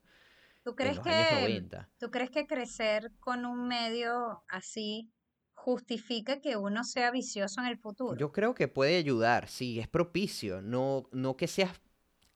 ¿Tú 0.64 0.76
crees, 0.76 1.00
que, 1.00 1.68
¿Tú 1.98 2.12
crees 2.12 2.30
que 2.30 2.46
crecer 2.46 3.12
con 3.20 3.46
un 3.46 3.68
medio 3.68 4.44
así 4.48 5.12
justifica 5.54 6.40
que 6.40 6.56
uno 6.56 6.84
sea 6.84 7.10
vicioso 7.10 7.62
en 7.62 7.68
el 7.68 7.80
futuro? 7.80 8.16
Yo 8.18 8.32
creo 8.32 8.54
que 8.54 8.68
puede 8.68 8.98
ayudar, 8.98 9.48
sí, 9.48 9.80
es 9.80 9.88
propicio. 9.88 10.62
No, 10.62 11.10
no 11.12 11.38
que 11.38 11.48
seas 11.48 11.82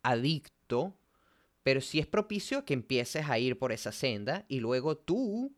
adicto, 0.01 0.97
pero 1.61 1.79
sí 1.79 1.99
es 1.99 2.07
propicio 2.07 2.65
que 2.65 2.73
empieces 2.73 3.29
a 3.29 3.37
ir 3.37 3.59
por 3.59 3.71
esa 3.71 3.91
senda 3.91 4.45
y 4.47 4.59
luego 4.59 4.97
tú 4.97 5.55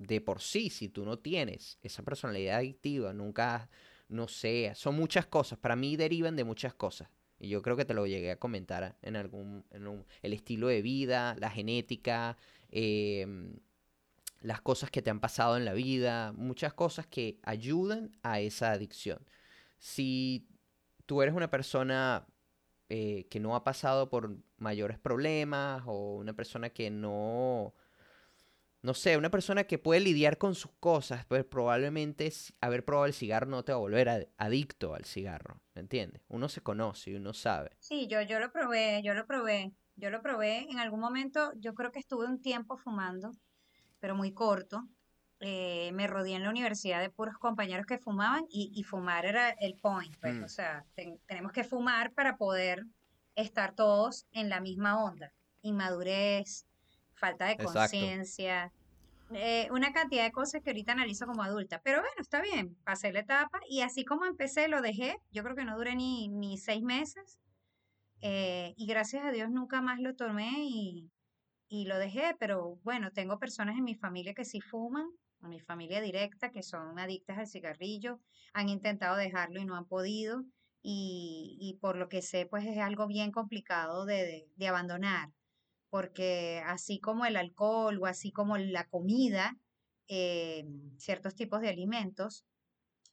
de 0.00 0.22
por 0.22 0.40
sí, 0.40 0.70
si 0.70 0.88
tú 0.88 1.04
no 1.04 1.18
tienes 1.18 1.78
esa 1.82 2.02
personalidad 2.02 2.56
adictiva, 2.56 3.12
nunca, 3.12 3.68
no 4.08 4.28
sé, 4.28 4.72
son 4.74 4.96
muchas 4.96 5.26
cosas, 5.26 5.58
para 5.58 5.76
mí 5.76 5.94
derivan 5.96 6.36
de 6.36 6.44
muchas 6.44 6.74
cosas. 6.74 7.10
Y 7.38 7.48
yo 7.48 7.60
creo 7.62 7.76
que 7.76 7.84
te 7.84 7.94
lo 7.94 8.06
llegué 8.06 8.30
a 8.30 8.38
comentar 8.38 8.96
en 9.02 9.16
algún, 9.16 9.64
el 10.22 10.32
estilo 10.32 10.68
de 10.68 10.80
vida, 10.82 11.36
la 11.38 11.50
genética, 11.50 12.38
em, 12.70 13.58
las 14.40 14.62
cosas 14.62 14.90
que 14.90 15.02
te 15.02 15.10
han 15.10 15.20
pasado 15.20 15.58
en 15.58 15.66
la 15.66 15.74
vida, 15.74 16.32
muchas 16.32 16.72
cosas 16.72 17.06
que 17.06 17.38
ayudan 17.42 18.16
a 18.22 18.40
esa 18.40 18.72
adicción. 18.72 19.18
Si 19.78 20.48
tú 21.04 21.20
eres 21.22 21.34
una 21.34 21.50
persona 21.50 22.26
eh, 22.88 23.26
que 23.30 23.38
no 23.38 23.54
ha 23.54 23.64
pasado 23.64 24.08
por 24.08 24.36
mayores 24.56 24.98
problemas 24.98 25.82
o 25.86 26.16
una 26.16 26.32
persona 26.32 26.70
que 26.70 26.90
no, 26.90 27.74
no 28.82 28.94
sé, 28.94 29.16
una 29.16 29.30
persona 29.30 29.64
que 29.64 29.78
puede 29.78 30.00
lidiar 30.00 30.38
con 30.38 30.54
sus 30.54 30.72
cosas, 30.80 31.26
pues 31.26 31.44
probablemente 31.44 32.32
haber 32.60 32.84
probado 32.84 33.06
el 33.06 33.12
cigarro 33.12 33.46
no 33.46 33.62
te 33.62 33.72
va 33.72 33.76
a 33.76 33.80
volver 33.80 34.32
adicto 34.38 34.94
al 34.94 35.04
cigarro, 35.04 35.60
¿me 35.74 35.82
entiendes? 35.82 36.22
Uno 36.28 36.48
se 36.48 36.62
conoce 36.62 37.10
y 37.10 37.14
uno 37.16 37.34
sabe. 37.34 37.76
Sí, 37.78 38.06
yo, 38.06 38.22
yo 38.22 38.40
lo 38.40 38.50
probé, 38.52 39.02
yo 39.02 39.12
lo 39.14 39.26
probé, 39.26 39.72
yo 39.96 40.10
lo 40.10 40.22
probé. 40.22 40.66
En 40.70 40.78
algún 40.78 41.00
momento, 41.00 41.52
yo 41.56 41.74
creo 41.74 41.92
que 41.92 41.98
estuve 41.98 42.26
un 42.26 42.40
tiempo 42.40 42.78
fumando, 42.78 43.32
pero 43.98 44.14
muy 44.14 44.32
corto. 44.32 44.88
Eh, 45.40 45.90
me 45.92 46.06
rodeé 46.06 46.36
en 46.36 46.42
la 46.42 46.50
universidad 46.50 47.00
de 47.00 47.10
puros 47.10 47.38
compañeros 47.38 47.86
que 47.86 47.98
fumaban 47.98 48.44
y, 48.50 48.82
fumar 48.84 49.24
era 49.24 49.50
el 49.50 49.74
point, 49.76 50.14
pues, 50.20 50.34
mm. 50.34 50.44
o 50.44 50.48
sea, 50.48 50.84
tenemos 51.26 51.52
que 51.52 51.64
fumar 51.64 52.12
para 52.12 52.36
poder 52.36 52.84
estar 53.34 53.74
todos 53.74 54.26
en 54.32 54.50
la 54.50 54.60
misma 54.60 55.02
onda. 55.02 55.32
Inmadurez, 55.62 56.66
falta 57.20 57.46
de 57.46 57.56
conciencia, 57.56 58.72
eh, 59.32 59.68
una 59.70 59.92
cantidad 59.92 60.24
de 60.24 60.32
cosas 60.32 60.62
que 60.62 60.70
ahorita 60.70 60.92
analizo 60.92 61.26
como 61.26 61.42
adulta. 61.42 61.80
Pero 61.84 62.00
bueno, 62.00 62.16
está 62.18 62.40
bien, 62.40 62.76
pasé 62.84 63.12
la 63.12 63.20
etapa 63.20 63.60
y 63.68 63.82
así 63.82 64.04
como 64.04 64.24
empecé, 64.24 64.66
lo 64.68 64.82
dejé. 64.82 65.18
Yo 65.30 65.44
creo 65.44 65.54
que 65.54 65.64
no 65.64 65.76
duré 65.76 65.94
ni, 65.94 66.28
ni 66.28 66.58
seis 66.58 66.82
meses. 66.82 67.38
Eh, 68.22 68.74
y 68.76 68.86
gracias 68.86 69.24
a 69.24 69.30
Dios 69.30 69.50
nunca 69.50 69.80
más 69.80 70.00
lo 70.00 70.14
tomé 70.16 70.50
y, 70.58 71.10
y 71.68 71.86
lo 71.86 71.98
dejé. 71.98 72.34
Pero 72.40 72.80
bueno, 72.82 73.12
tengo 73.12 73.38
personas 73.38 73.76
en 73.76 73.84
mi 73.84 73.94
familia 73.94 74.34
que 74.34 74.44
sí 74.44 74.60
fuman 74.60 75.06
a 75.42 75.48
mi 75.48 75.60
familia 75.60 76.00
directa 76.00 76.50
que 76.50 76.62
son 76.62 76.98
adictas 76.98 77.38
al 77.38 77.46
cigarrillo, 77.46 78.20
han 78.52 78.68
intentado 78.68 79.16
dejarlo 79.16 79.60
y 79.60 79.64
no 79.64 79.76
han 79.76 79.86
podido 79.86 80.44
y, 80.82 81.56
y 81.60 81.78
por 81.80 81.96
lo 81.96 82.08
que 82.08 82.22
sé 82.22 82.46
pues 82.46 82.66
es 82.66 82.78
algo 82.78 83.06
bien 83.06 83.32
complicado 83.32 84.06
de, 84.06 84.48
de, 84.56 84.68
abandonar, 84.68 85.30
porque 85.90 86.62
así 86.66 87.00
como 87.00 87.26
el 87.26 87.36
alcohol 87.36 87.98
o 88.00 88.06
así 88.06 88.32
como 88.32 88.56
la 88.56 88.86
comida, 88.88 89.56
eh, 90.08 90.64
ciertos 90.96 91.34
tipos 91.34 91.60
de 91.60 91.68
alimentos 91.68 92.44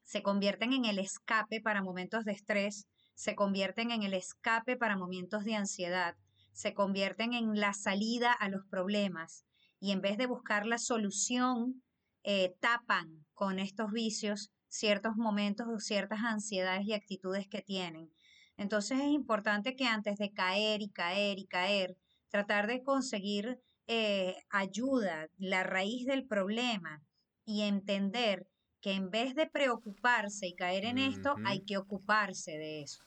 se 0.04 0.24
convierten 0.24 0.72
en 0.72 0.86
el 0.86 1.00
escape 1.00 1.60
para 1.60 1.82
momentos 1.82 2.24
de 2.24 2.32
estrés, 2.32 2.88
se 3.14 3.36
convierten 3.36 3.92
en 3.92 4.04
el 4.04 4.14
escape 4.14 4.78
para 4.78 4.96
momentos 4.96 5.44
de 5.44 5.56
ansiedad, 5.56 6.16
se 6.54 6.74
convierten 6.74 7.34
en 7.34 7.60
la 7.60 7.74
salida 7.74 8.32
a 8.32 8.48
los 8.48 8.66
problemas 8.70 9.46
y 9.80 9.92
en 9.92 10.02
vez 10.02 10.18
de 10.18 10.26
buscar 10.26 10.66
la 10.66 10.78
solución 10.78 11.84
eh, 12.24 12.56
tapan 12.62 13.26
con 13.34 13.60
estos 13.60 13.92
vicios 13.92 14.52
ciertos 14.70 15.16
momentos 15.18 15.68
o 15.68 15.80
ciertas 15.80 16.20
ansiedades 16.24 16.86
y 16.86 16.94
actitudes 16.94 17.48
que 17.48 17.62
tienen. 17.62 18.12
Entonces 18.56 19.00
es 19.00 19.08
importante 19.08 19.76
que 19.76 19.86
antes 19.86 20.18
de 20.18 20.32
caer 20.32 20.82
y 20.82 20.90
caer 20.90 21.38
y 21.38 21.48
caer, 21.48 21.98
tratar 22.30 22.68
de 22.68 22.84
conseguir 22.84 23.60
eh, 23.88 24.36
ayuda, 24.50 25.28
la 25.38 25.64
raíz 25.64 26.06
del 26.06 26.26
problema 26.26 27.02
y 27.46 27.62
entender 27.62 28.48
que 28.82 28.94
en 28.94 29.10
vez 29.10 29.34
de 29.36 29.48
preocuparse 29.48 30.48
y 30.48 30.56
caer 30.56 30.86
en 30.86 30.98
esto, 30.98 31.36
hay 31.46 31.64
que 31.66 31.78
ocuparse 31.78 32.52
de 32.52 32.82
eso. 32.82 33.04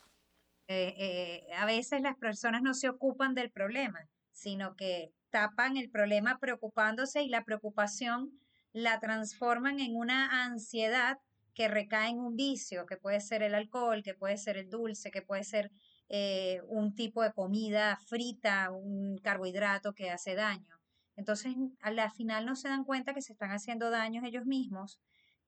Eh, 0.68 1.46
a 1.56 1.66
veces 1.66 2.00
las 2.00 2.16
personas 2.16 2.62
no 2.62 2.74
se 2.74 2.88
ocupan 2.88 3.34
del 3.34 3.50
problema, 3.50 4.08
sino 4.32 4.74
que 4.76 5.12
tapan 5.30 5.76
el 5.76 5.90
problema 5.90 6.38
preocupándose 6.38 7.22
y 7.22 7.28
la 7.28 7.44
preocupación 7.44 8.40
la 8.72 9.00
transforman 9.00 9.80
en 9.80 9.96
una 9.96 10.44
ansiedad 10.44 11.18
que 11.54 11.68
recae 11.68 12.10
en 12.10 12.18
un 12.18 12.36
vicio, 12.36 12.86
que 12.86 12.96
puede 12.96 13.20
ser 13.20 13.42
el 13.42 13.54
alcohol, 13.54 14.02
que 14.02 14.14
puede 14.14 14.38
ser 14.38 14.56
el 14.56 14.70
dulce, 14.70 15.10
que 15.10 15.22
puede 15.22 15.44
ser 15.44 15.70
eh, 16.12 16.60
un 16.66 16.96
tipo 16.96 17.22
de 17.22 17.32
comida 17.32 17.96
frita, 18.08 18.72
un 18.72 19.16
carbohidrato 19.18 19.94
que 19.94 20.10
hace 20.10 20.34
daño. 20.34 20.80
Entonces, 21.14 21.54
al 21.82 22.10
final 22.10 22.44
no 22.46 22.56
se 22.56 22.68
dan 22.68 22.84
cuenta 22.84 23.14
que 23.14 23.22
se 23.22 23.32
están 23.32 23.52
haciendo 23.52 23.90
daños 23.90 24.24
ellos 24.24 24.44
mismos, 24.44 24.98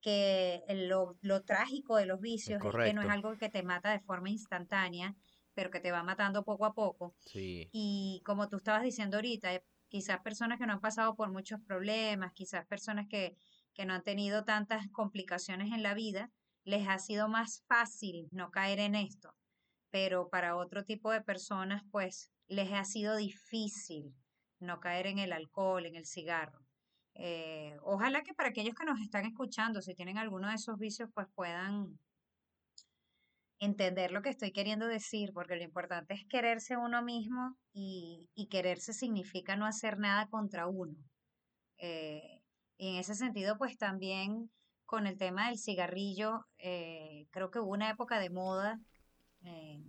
que 0.00 0.62
lo, 0.68 1.42
trágico 1.42 1.96
de 1.96 2.06
los 2.06 2.20
vicios 2.20 2.62
es, 2.64 2.84
que 2.84 2.94
no 2.94 3.02
es 3.02 3.08
algo 3.08 3.36
que 3.38 3.48
te 3.48 3.64
mata 3.64 3.90
de 3.90 3.98
forma 4.00 4.30
instantánea, 4.30 5.16
pero 5.52 5.70
que 5.70 5.80
te 5.80 5.90
va 5.90 6.04
matando 6.04 6.44
poco 6.44 6.64
a 6.64 6.74
poco. 6.74 7.16
Y 7.34 8.22
como 8.24 8.48
tú 8.48 8.58
estabas 8.58 8.84
diciendo 8.84 9.16
ahorita, 9.16 9.62
quizás 9.88 10.20
personas 10.20 10.60
que 10.60 10.66
no 10.66 10.74
han 10.74 10.80
pasado 10.80 11.16
por 11.16 11.32
muchos 11.32 11.60
problemas, 11.66 12.32
quizás 12.34 12.66
personas 12.66 13.08
que, 13.08 13.36
que 13.74 13.84
no 13.84 13.94
han 13.94 14.04
tenido 14.04 14.44
tantas 14.44 14.86
complicaciones 14.92 15.72
en 15.72 15.82
la 15.82 15.94
vida, 15.94 16.30
les 16.62 16.86
ha 16.86 17.00
sido 17.00 17.28
más 17.28 17.64
fácil 17.66 18.28
no 18.30 18.52
caer 18.52 18.78
en 18.78 18.94
esto. 18.94 19.34
Pero 19.92 20.28
para 20.28 20.56
otro 20.56 20.84
tipo 20.84 21.12
de 21.12 21.20
personas, 21.20 21.84
pues 21.92 22.32
les 22.48 22.72
ha 22.72 22.84
sido 22.84 23.14
difícil 23.14 24.12
no 24.58 24.80
caer 24.80 25.06
en 25.06 25.20
el 25.20 25.32
alcohol, 25.32 25.86
en 25.86 25.94
el 25.94 26.06
cigarro. 26.06 26.58
Eh, 27.14 27.76
ojalá 27.82 28.22
que 28.22 28.34
para 28.34 28.48
aquellos 28.48 28.74
que 28.74 28.84
nos 28.84 29.00
están 29.00 29.26
escuchando, 29.26 29.80
si 29.82 29.94
tienen 29.94 30.18
alguno 30.18 30.48
de 30.48 30.54
esos 30.54 30.76
vicios, 30.78 31.08
pues 31.14 31.28
puedan 31.34 31.98
entender 33.62 34.10
lo 34.10 34.22
que 34.22 34.30
estoy 34.30 34.50
queriendo 34.50 34.88
decir, 34.88 35.30
porque 35.32 35.54
lo 35.54 35.62
importante 35.62 36.14
es 36.14 36.24
quererse 36.28 36.76
uno 36.76 37.02
mismo 37.02 37.56
y, 37.72 38.28
quererse 38.50 38.92
significa 38.92 39.54
no 39.56 39.66
hacer 39.66 39.98
nada 39.98 40.26
contra 40.26 40.66
uno. 40.66 40.96
Eh, 41.78 42.42
y 42.76 42.88
en 42.88 42.96
ese 42.96 43.14
sentido, 43.14 43.56
pues 43.58 43.78
también 43.78 44.50
con 44.84 45.06
el 45.06 45.16
tema 45.16 45.46
del 45.46 45.58
cigarrillo, 45.58 46.44
eh, 46.58 47.26
creo 47.30 47.50
que 47.50 47.60
hubo 47.60 47.70
una 47.70 47.88
época 47.88 48.18
de 48.18 48.30
moda. 48.30 48.80
Eh, 49.44 49.80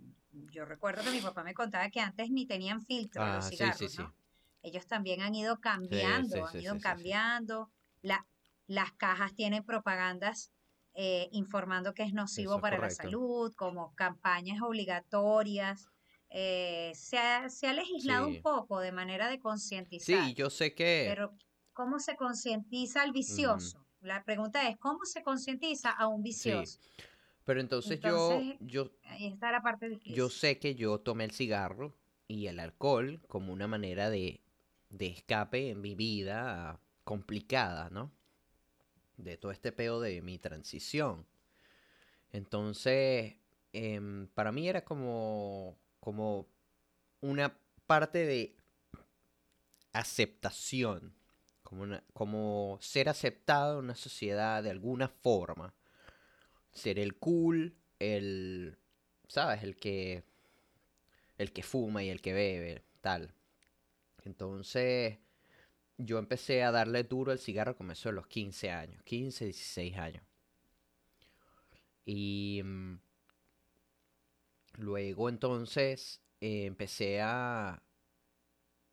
yo 0.50 0.64
recuerdo 0.64 1.02
que 1.02 1.10
mi 1.10 1.20
papá 1.20 1.44
me 1.44 1.54
contaba 1.54 1.88
que 1.90 2.00
antes 2.00 2.30
ni 2.30 2.46
tenían 2.46 2.80
filtro 2.80 3.24
los 3.24 3.46
ah, 3.46 3.48
cigarros, 3.48 3.98
¿no? 3.98 4.14
Ellos 4.62 4.86
también 4.86 5.20
han 5.20 5.34
ido 5.34 5.60
cambiando, 5.60 6.46
han 6.46 6.60
ido 6.60 6.78
cambiando. 6.80 7.70
La, 8.00 8.26
las 8.66 8.92
cajas 8.92 9.34
tienen 9.34 9.62
propagandas 9.62 10.52
eh, 10.94 11.28
informando 11.32 11.92
que 11.92 12.02
es 12.02 12.14
nocivo 12.14 12.60
para 12.60 12.78
la 12.78 12.88
salud, 12.88 13.52
como 13.54 13.94
campañas 13.94 14.62
obligatorias. 14.62 15.86
Eh, 16.30 16.92
se, 16.94 17.18
ha, 17.18 17.48
se, 17.50 17.66
ha, 17.66 17.72
legislado 17.72 18.26
un 18.26 18.40
poco 18.40 18.80
de 18.80 18.90
manera 18.90 19.28
de 19.28 19.38
concientizar. 19.38 20.24
Sí, 20.24 20.34
yo 20.34 20.50
sé 20.50 20.74
que... 20.74 21.06
Pero 21.08 21.36
¿cómo 21.72 21.98
se 21.98 22.16
concientiza 22.16 23.02
al 23.02 23.12
vicioso? 23.12 23.84
La 24.00 24.24
pregunta 24.24 24.68
es, 24.68 24.76
¿cómo 24.78 25.04
se 25.04 25.22
concientiza 25.22 25.90
a 25.90 26.08
un 26.08 26.22
vicioso? 26.22 26.78
Pero 27.44 27.60
entonces, 27.60 28.00
yo, 28.00 28.40
yo, 28.60 28.90
está 29.20 29.52
la 29.52 29.62
parte 29.62 30.00
yo 30.04 30.30
sé 30.30 30.58
que 30.58 30.74
yo 30.74 31.00
tomé 31.00 31.24
el 31.24 31.30
cigarro 31.30 31.94
y 32.26 32.46
el 32.46 32.58
alcohol 32.58 33.20
como 33.28 33.52
una 33.52 33.66
manera 33.66 34.08
de, 34.08 34.40
de 34.88 35.06
escape 35.08 35.70
en 35.70 35.80
mi 35.82 35.94
vida 35.94 36.80
complicada, 37.04 37.90
¿no? 37.90 38.10
de 39.16 39.36
todo 39.36 39.52
este 39.52 39.72
pedo 39.72 40.00
de 40.00 40.22
mi 40.22 40.38
transición. 40.38 41.26
Entonces, 42.32 43.34
em, 43.72 44.26
para 44.28 44.52
mí 44.52 44.68
era 44.68 44.84
como, 44.84 45.78
como 46.00 46.48
una 47.20 47.56
parte 47.86 48.26
de 48.26 48.56
aceptación, 49.92 51.14
como, 51.62 51.86
como 52.12 52.78
ser 52.80 53.08
aceptado 53.08 53.78
en 53.78 53.84
una 53.86 53.94
sociedad 53.94 54.62
de 54.62 54.70
alguna 54.70 55.08
forma. 55.08 55.74
Ser 56.74 56.98
el 56.98 57.16
cool, 57.16 57.74
el, 57.98 58.76
¿sabes? 59.28 59.62
El 59.62 59.76
que, 59.76 60.24
el 61.38 61.52
que 61.52 61.62
fuma 61.62 62.02
y 62.02 62.10
el 62.10 62.20
que 62.20 62.32
bebe, 62.32 62.82
tal. 63.00 63.34
Entonces, 64.24 65.18
yo 65.98 66.18
empecé 66.18 66.62
a 66.62 66.72
darle 66.72 67.04
duro 67.04 67.32
al 67.32 67.38
cigarro 67.38 67.76
comenzó 67.76 68.08
a 68.08 68.12
los 68.12 68.26
15 68.26 68.70
años, 68.70 69.02
15, 69.04 69.46
16 69.46 69.96
años. 69.96 70.22
Y 72.06 72.60
mm, 72.64 72.98
luego 74.78 75.28
entonces 75.28 76.20
eh, 76.40 76.66
empecé 76.66 77.20
a, 77.22 77.82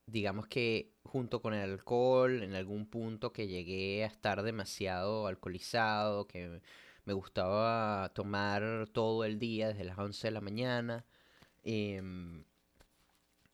digamos 0.05 0.47
que 0.47 0.93
junto 1.03 1.41
con 1.41 1.53
el 1.53 1.69
alcohol, 1.69 2.43
en 2.43 2.55
algún 2.55 2.85
punto 2.85 3.33
que 3.33 3.47
llegué 3.47 4.03
a 4.03 4.07
estar 4.07 4.43
demasiado 4.43 5.27
alcoholizado, 5.27 6.27
que 6.27 6.61
me 7.05 7.13
gustaba 7.13 8.11
tomar 8.13 8.87
todo 8.93 9.23
el 9.25 9.39
día 9.39 9.69
desde 9.69 9.83
las 9.83 9.97
11 9.97 10.27
de 10.27 10.31
la 10.31 10.41
mañana. 10.41 11.05
Em, 11.63 12.43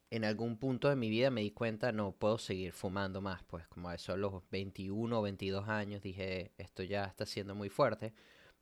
en 0.09 0.23
algún 0.25 0.57
punto 0.57 0.89
de 0.89 0.95
mi 0.95 1.09
vida 1.09 1.29
me 1.31 1.41
di 1.41 1.51
cuenta, 1.51 1.91
no 1.91 2.13
puedo 2.13 2.37
seguir 2.37 2.71
fumando 2.73 3.21
más, 3.21 3.43
pues 3.43 3.67
como 3.67 3.89
a 3.89 3.95
eso 3.95 4.13
a 4.13 4.17
los 4.17 4.41
21 4.51 5.19
o 5.19 5.21
22 5.21 5.67
años 5.67 6.01
dije, 6.01 6.53
esto 6.57 6.83
ya 6.83 7.05
está 7.05 7.25
siendo 7.25 7.55
muy 7.55 7.69
fuerte, 7.69 8.13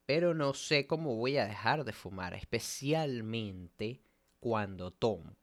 pero 0.06 0.34
no 0.34 0.54
sé 0.54 0.88
cómo 0.88 1.16
voy 1.16 1.38
a 1.38 1.46
dejar 1.46 1.84
de 1.86 1.94
fumar, 1.94 2.34
especialmente 2.34 4.02
cuando 4.40 4.92
tomo. 4.92 5.36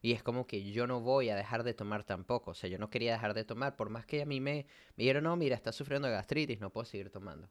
Y 0.00 0.12
es 0.12 0.22
como 0.22 0.46
que 0.46 0.70
yo 0.70 0.86
no 0.86 1.00
voy 1.00 1.28
a 1.30 1.36
dejar 1.36 1.64
de 1.64 1.74
tomar 1.74 2.04
tampoco. 2.04 2.52
O 2.52 2.54
sea, 2.54 2.70
yo 2.70 2.78
no 2.78 2.88
quería 2.88 3.12
dejar 3.12 3.34
de 3.34 3.44
tomar, 3.44 3.76
por 3.76 3.90
más 3.90 4.06
que 4.06 4.22
a 4.22 4.26
mí 4.26 4.40
me, 4.40 4.66
me 4.96 5.04
dijeron, 5.04 5.24
no, 5.24 5.36
mira, 5.36 5.56
estás 5.56 5.74
sufriendo 5.74 6.06
de 6.06 6.14
gastritis, 6.14 6.60
no 6.60 6.70
puedo 6.70 6.84
seguir 6.84 7.10
tomando. 7.10 7.50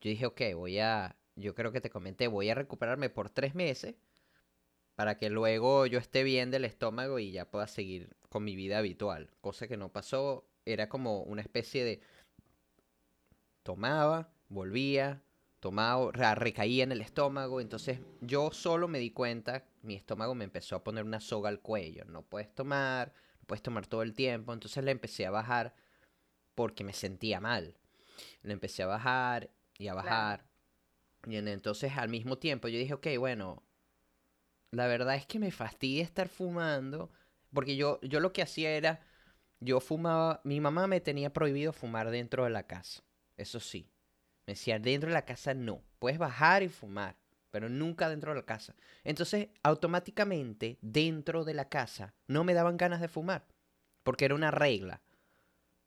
Yo 0.00 0.10
dije, 0.10 0.26
ok, 0.26 0.40
voy 0.54 0.78
a, 0.78 1.16
yo 1.36 1.54
creo 1.54 1.72
que 1.72 1.80
te 1.80 1.90
comenté, 1.90 2.28
voy 2.28 2.50
a 2.50 2.54
recuperarme 2.54 3.10
por 3.10 3.30
tres 3.30 3.54
meses 3.54 3.96
para 4.94 5.16
que 5.16 5.30
luego 5.30 5.86
yo 5.86 5.98
esté 5.98 6.24
bien 6.24 6.50
del 6.50 6.64
estómago 6.64 7.18
y 7.18 7.30
ya 7.30 7.50
pueda 7.50 7.68
seguir 7.68 8.16
con 8.28 8.44
mi 8.44 8.56
vida 8.56 8.78
habitual. 8.78 9.30
Cosa 9.40 9.68
que 9.68 9.76
no 9.76 9.92
pasó, 9.92 10.48
era 10.64 10.88
como 10.88 11.22
una 11.22 11.40
especie 11.40 11.84
de 11.84 12.00
tomaba, 13.62 14.32
volvía, 14.48 15.22
tomaba, 15.60 16.10
recaía 16.34 16.84
en 16.84 16.92
el 16.92 17.00
estómago, 17.00 17.60
entonces 17.60 18.00
yo 18.20 18.50
solo 18.52 18.88
me 18.88 18.98
di 18.98 19.10
cuenta, 19.10 19.64
mi 19.82 19.94
estómago 19.94 20.34
me 20.34 20.44
empezó 20.44 20.76
a 20.76 20.84
poner 20.84 21.04
una 21.04 21.20
soga 21.20 21.48
al 21.48 21.60
cuello, 21.60 22.04
no 22.06 22.22
puedes 22.22 22.54
tomar, 22.54 23.12
no 23.40 23.46
puedes 23.46 23.62
tomar 23.62 23.86
todo 23.86 24.02
el 24.02 24.14
tiempo, 24.14 24.52
entonces 24.52 24.82
le 24.84 24.90
empecé 24.90 25.26
a 25.26 25.30
bajar 25.30 25.74
porque 26.54 26.84
me 26.84 26.92
sentía 26.92 27.40
mal. 27.40 27.76
Le 28.42 28.52
empecé 28.52 28.82
a 28.82 28.86
bajar 28.86 29.50
y 29.78 29.88
a 29.88 29.94
bajar. 29.94 30.44
Y 31.26 31.36
entonces 31.36 31.96
al 31.96 32.08
mismo 32.08 32.38
tiempo 32.38 32.68
yo 32.68 32.78
dije, 32.78 32.94
ok, 32.94 33.06
bueno, 33.18 33.62
la 34.70 34.86
verdad 34.86 35.14
es 35.14 35.26
que 35.26 35.38
me 35.38 35.50
fastidia 35.50 36.02
estar 36.02 36.28
fumando, 36.28 37.10
porque 37.52 37.76
yo, 37.76 38.00
yo 38.02 38.20
lo 38.20 38.32
que 38.32 38.42
hacía 38.42 38.70
era, 38.72 39.00
yo 39.60 39.80
fumaba, 39.80 40.40
mi 40.44 40.60
mamá 40.60 40.86
me 40.86 41.00
tenía 41.00 41.32
prohibido 41.32 41.72
fumar 41.72 42.10
dentro 42.10 42.44
de 42.44 42.50
la 42.50 42.66
casa, 42.66 43.02
eso 43.36 43.60
sí. 43.60 43.90
Me 44.46 44.52
decía, 44.54 44.78
dentro 44.78 45.08
de 45.08 45.14
la 45.14 45.24
casa 45.24 45.54
no, 45.54 45.82
puedes 45.98 46.18
bajar 46.18 46.62
y 46.62 46.68
fumar, 46.68 47.16
pero 47.50 47.68
nunca 47.68 48.08
dentro 48.08 48.32
de 48.32 48.40
la 48.40 48.46
casa. 48.46 48.74
Entonces, 49.04 49.48
automáticamente, 49.62 50.78
dentro 50.80 51.44
de 51.44 51.54
la 51.54 51.68
casa, 51.68 52.14
no 52.26 52.44
me 52.44 52.54
daban 52.54 52.76
ganas 52.76 53.00
de 53.00 53.08
fumar, 53.08 53.46
porque 54.02 54.24
era 54.24 54.34
una 54.34 54.50
regla. 54.50 55.02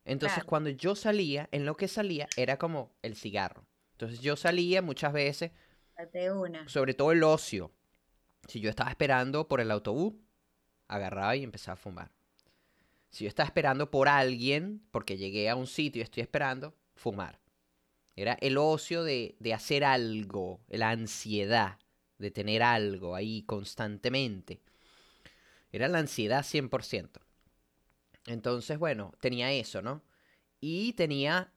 Entonces, 0.06 0.44
cuando 0.44 0.70
yo 0.70 0.96
salía, 0.96 1.48
en 1.52 1.66
lo 1.66 1.76
que 1.76 1.88
salía 1.88 2.28
era 2.36 2.58
como 2.58 2.92
el 3.02 3.16
cigarro. 3.16 3.66
Entonces, 4.02 4.24
yo 4.24 4.36
salía 4.36 4.82
muchas 4.82 5.14
veces, 5.14 5.52
sobre 6.66 6.96
todo 6.96 7.12
el 7.12 7.22
ocio. 7.22 7.72
Si 8.48 8.60
yo 8.60 8.72
estaba 8.72 8.90
esperando 8.90 9.48
por 9.48 9.62
el 9.62 9.70
autobús, 9.70 10.16
agarraba 10.88 11.36
y 11.36 11.44
empezaba 11.44 11.74
a 11.74 11.78
fumar. 11.78 12.12
Si 13.12 13.26
yo 13.26 13.28
estaba 13.28 13.46
esperando 13.46 13.92
por 13.92 14.10
alguien, 14.10 14.82
porque 14.90 15.18
llegué 15.18 15.52
a 15.52 15.56
un 15.56 15.68
sitio 15.68 16.00
y 16.00 16.04
estoy 16.04 16.22
esperando, 16.22 16.74
fumar. 16.96 17.40
Era 18.16 18.34
el 18.42 18.58
ocio 18.58 19.04
de, 19.04 19.36
de 19.38 19.54
hacer 19.54 19.84
algo, 19.84 20.62
la 20.68 20.90
ansiedad 20.90 21.78
de 22.18 22.32
tener 22.32 22.64
algo 22.64 23.14
ahí 23.14 23.44
constantemente. 23.44 24.62
Era 25.72 25.88
la 25.88 26.00
ansiedad 26.00 26.42
100%. 26.44 27.22
Entonces, 28.26 28.80
bueno, 28.80 29.14
tenía 29.20 29.52
eso, 29.52 29.84
¿no? 29.84 30.02
Y 30.60 30.94
tenía 30.94 31.54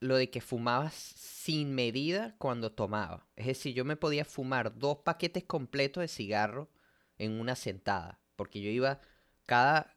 lo 0.00 0.16
de 0.16 0.30
que 0.30 0.40
fumabas 0.40 0.94
sin 0.94 1.74
medida 1.74 2.34
cuando 2.38 2.72
tomaba. 2.72 3.26
Es 3.36 3.46
decir, 3.46 3.74
yo 3.74 3.84
me 3.84 3.96
podía 3.96 4.24
fumar 4.24 4.78
dos 4.78 4.98
paquetes 4.98 5.44
completos 5.44 6.02
de 6.02 6.08
cigarro 6.08 6.68
en 7.18 7.40
una 7.40 7.54
sentada. 7.54 8.20
Porque 8.36 8.60
yo 8.60 8.70
iba, 8.70 9.00
cada, 9.46 9.96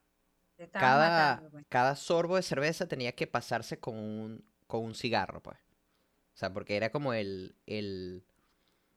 cada, 0.72 1.50
pues. 1.52 1.66
cada 1.68 1.96
sorbo 1.96 2.38
de 2.38 2.44
cerveza 2.44 2.88
tenía 2.88 3.12
que 3.14 3.28
pasarse 3.28 3.80
con 3.80 3.96
un, 3.96 4.46
con 4.68 4.84
un 4.84 4.96
cigarro, 4.96 5.42
pues. 5.42 5.58
O 6.34 6.38
sea, 6.40 6.54
porque 6.54 6.78
era 6.78 6.92
como 6.92 7.14
el, 7.14 7.56
el, 7.66 8.24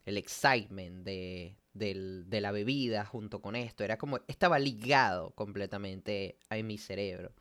el 0.05 0.17
excitement 0.17 1.05
de, 1.05 1.57
de 1.73 2.41
la 2.41 2.53
bebida 2.53 3.05
junto 3.05 3.43
con 3.43 3.57
esto. 3.57 3.83
Era 3.83 3.99
como, 3.99 4.21
estaba 4.29 4.61
ligado 4.61 5.33
completamente 5.33 6.39
a 6.51 6.57
mi 6.63 6.79
cerebro. 6.79 7.33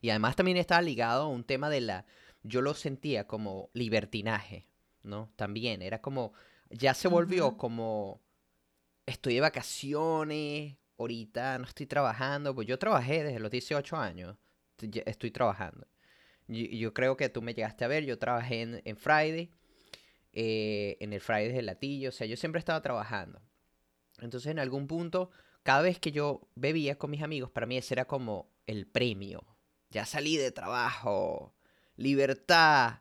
Y 0.00 0.10
además 0.10 0.34
también 0.34 0.56
estaba 0.56 0.82
ligado 0.82 1.24
a 1.24 1.28
un 1.28 1.44
tema 1.44 1.68
de 1.68 1.82
la, 1.82 2.06
yo 2.42 2.62
lo 2.62 2.74
sentía 2.74 3.26
como 3.26 3.70
libertinaje, 3.72 4.66
¿no? 5.02 5.32
También 5.36 5.82
era 5.82 6.00
como, 6.00 6.32
ya 6.70 6.94
se 6.94 7.08
volvió 7.08 7.56
como, 7.56 8.20
estoy 9.06 9.34
de 9.34 9.40
vacaciones, 9.40 10.76
ahorita 10.98 11.58
no 11.58 11.64
estoy 11.64 11.86
trabajando, 11.86 12.54
pues 12.54 12.66
yo 12.66 12.78
trabajé 12.78 13.24
desde 13.24 13.40
los 13.40 13.50
18 13.50 13.96
años, 13.96 14.36
estoy 15.06 15.30
trabajando. 15.30 15.86
Yo, 16.48 16.92
creo 16.92 17.16
que 17.16 17.28
tú 17.28 17.42
me 17.42 17.54
llegaste 17.54 17.84
a 17.84 17.88
ver, 17.88 18.04
yo 18.04 18.18
trabajé 18.18 18.62
en, 18.62 18.96
Friday, 18.96 19.50
eh, 20.32 20.96
en 20.98 21.12
el 21.12 21.20
Friday 21.20 21.52
del 21.52 21.66
Latillo, 21.66 22.08
o 22.08 22.12
sea, 22.12 22.26
yo 22.26 22.36
siempre 22.36 22.58
estaba 22.58 22.82
trabajando. 22.82 23.40
Entonces 24.18 24.50
en 24.50 24.58
algún 24.58 24.88
punto, 24.88 25.30
cada 25.62 25.82
vez 25.82 26.00
que 26.00 26.10
yo 26.10 26.48
bebía 26.56 26.98
con 26.98 27.10
mis 27.10 27.22
amigos, 27.22 27.50
para 27.50 27.66
mí 27.66 27.76
ese 27.76 27.94
era 27.94 28.06
como 28.06 28.50
el 28.66 28.86
premio. 28.86 29.46
Ya 29.90 30.04
salí 30.06 30.36
de 30.36 30.50
trabajo, 30.50 31.54
libertad. 32.00 33.00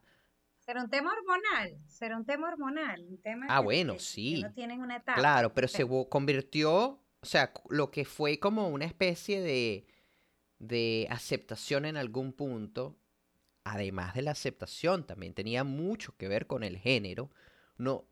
Será 0.59 0.83
un 0.83 0.89
tema 0.89 1.12
hormonal, 1.13 1.77
será 1.88 2.17
un 2.17 2.25
tema 2.25 2.49
hormonal, 2.49 3.03
un 3.07 3.17
tema 3.17 3.47
Ah, 3.49 3.59
bueno, 3.59 3.97
sí. 3.97 4.43
no 4.43 4.53
tienen 4.53 4.81
una 4.81 4.97
etapa. 4.97 5.17
Claro, 5.17 5.53
pero 5.53 5.67
se 5.67 5.88
convirtió, 6.09 6.99
o 7.21 7.25
sea, 7.25 7.51
lo 7.69 7.89
que 7.89 8.05
fue 8.05 8.39
como 8.39 8.67
una 8.67 8.85
especie 8.85 9.41
de, 9.41 9.88
de 10.59 11.07
aceptación 11.09 11.85
en 11.85 11.97
algún 11.97 12.33
punto, 12.33 12.99
además 13.63 14.13
de 14.13 14.21
la 14.21 14.31
aceptación, 14.31 15.07
también 15.07 15.33
tenía 15.33 15.63
mucho 15.63 16.15
que 16.17 16.27
ver 16.27 16.45
con 16.45 16.63
el 16.63 16.77
género. 16.77 17.31
No, 17.77 18.05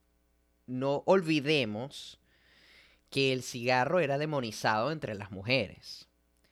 no 0.66 1.04
olvidemos 1.06 2.20
que 3.12 3.34
el 3.34 3.44
cigarro 3.44 4.00
era 4.00 4.18
demonizado 4.18 4.92
entre 4.92 5.14
las 5.16 5.32
mujeres. 5.32 6.10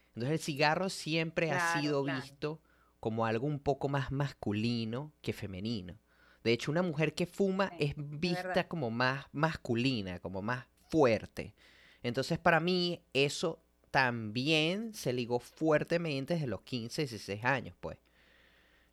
Entonces 0.10 0.32
el 0.32 0.40
cigarro 0.40 0.90
siempre 0.90 1.52
ha 1.52 1.80
sido 1.80 2.04
visto 2.04 2.62
como 3.06 3.28
algo 3.28 3.46
un 3.46 3.60
poco 3.60 3.88
más 3.88 4.12
masculino 4.12 5.14
que 5.22 5.32
femenino. 5.32 5.96
De 6.44 6.52
hecho, 6.52 6.72
una 6.72 6.82
mujer 6.82 7.14
que 7.14 7.28
fuma 7.28 7.72
es 7.78 7.94
vista 7.96 8.68
como 8.68 8.90
más 8.90 9.28
masculina, 9.32 10.18
como 10.18 10.42
más 10.42 10.66
fuerte. 10.90 11.54
Entonces, 12.02 12.40
para 12.40 12.60
mí, 12.60 13.04
eso 13.14 13.60
también 13.92 14.96
se 14.96 15.14
ligó 15.14 15.40
fuertemente 15.40 16.34
desde 16.34 16.48
los 16.48 16.62
15, 16.62 17.04
16 17.04 17.46
años, 17.46 17.76
pues. 17.80 18.00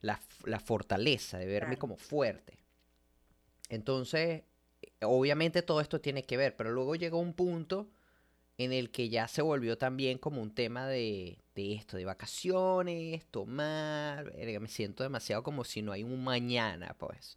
La, 0.03 0.21
fortaleza 0.63 1.39
de 1.39 1.47
verme 1.47 1.79
como 1.79 1.97
fuerte. 1.97 2.59
Entonces, 3.71 4.43
obviamente 5.01 5.63
todo 5.63 5.81
esto 5.81 6.03
tiene 6.03 6.25
que 6.25 6.37
ver, 6.37 6.55
pero 6.55 6.71
luego 6.71 6.97
llegó 6.97 7.19
un 7.19 7.33
punto 7.33 7.89
en 8.59 8.75
el 8.75 8.91
que 8.91 9.09
ya 9.09 9.27
se 9.27 9.41
volvió 9.41 9.79
también 9.79 10.19
como 10.19 10.43
un 10.43 10.55
tema 10.55 10.87
de, 10.87 11.42
de 11.55 11.75
esto, 11.75 11.97
de 11.97 12.05
vacaciones, 12.05 13.27
tomar, 13.27 14.33
me 14.35 14.69
siento 14.69 15.03
demasiado 15.03 15.43
como 15.43 15.65
si 15.65 15.83
no 15.83 15.93
hay 15.93 16.03
un 16.03 16.23
mañana, 16.25 16.95
pues. 16.99 17.37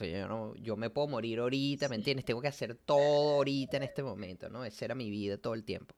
yo, 0.00 0.54
yo 0.56 0.76
me 0.76 0.90
puedo 0.90 1.08
morir 1.08 1.40
ahorita, 1.40 1.88
¿me 1.88 1.96
entiendes? 1.96 2.24
Tengo 2.24 2.40
que 2.40 2.48
hacer 2.48 2.74
todo 2.74 3.36
ahorita 3.36 3.76
en 3.76 3.82
este 3.82 4.02
momento, 4.02 4.48
¿no? 4.48 4.64
Esa 4.64 4.84
era 4.84 4.94
mi 4.94 5.10
vida 5.10 5.38
todo 5.38 5.54
el 5.54 5.64
tiempo. 5.64 5.94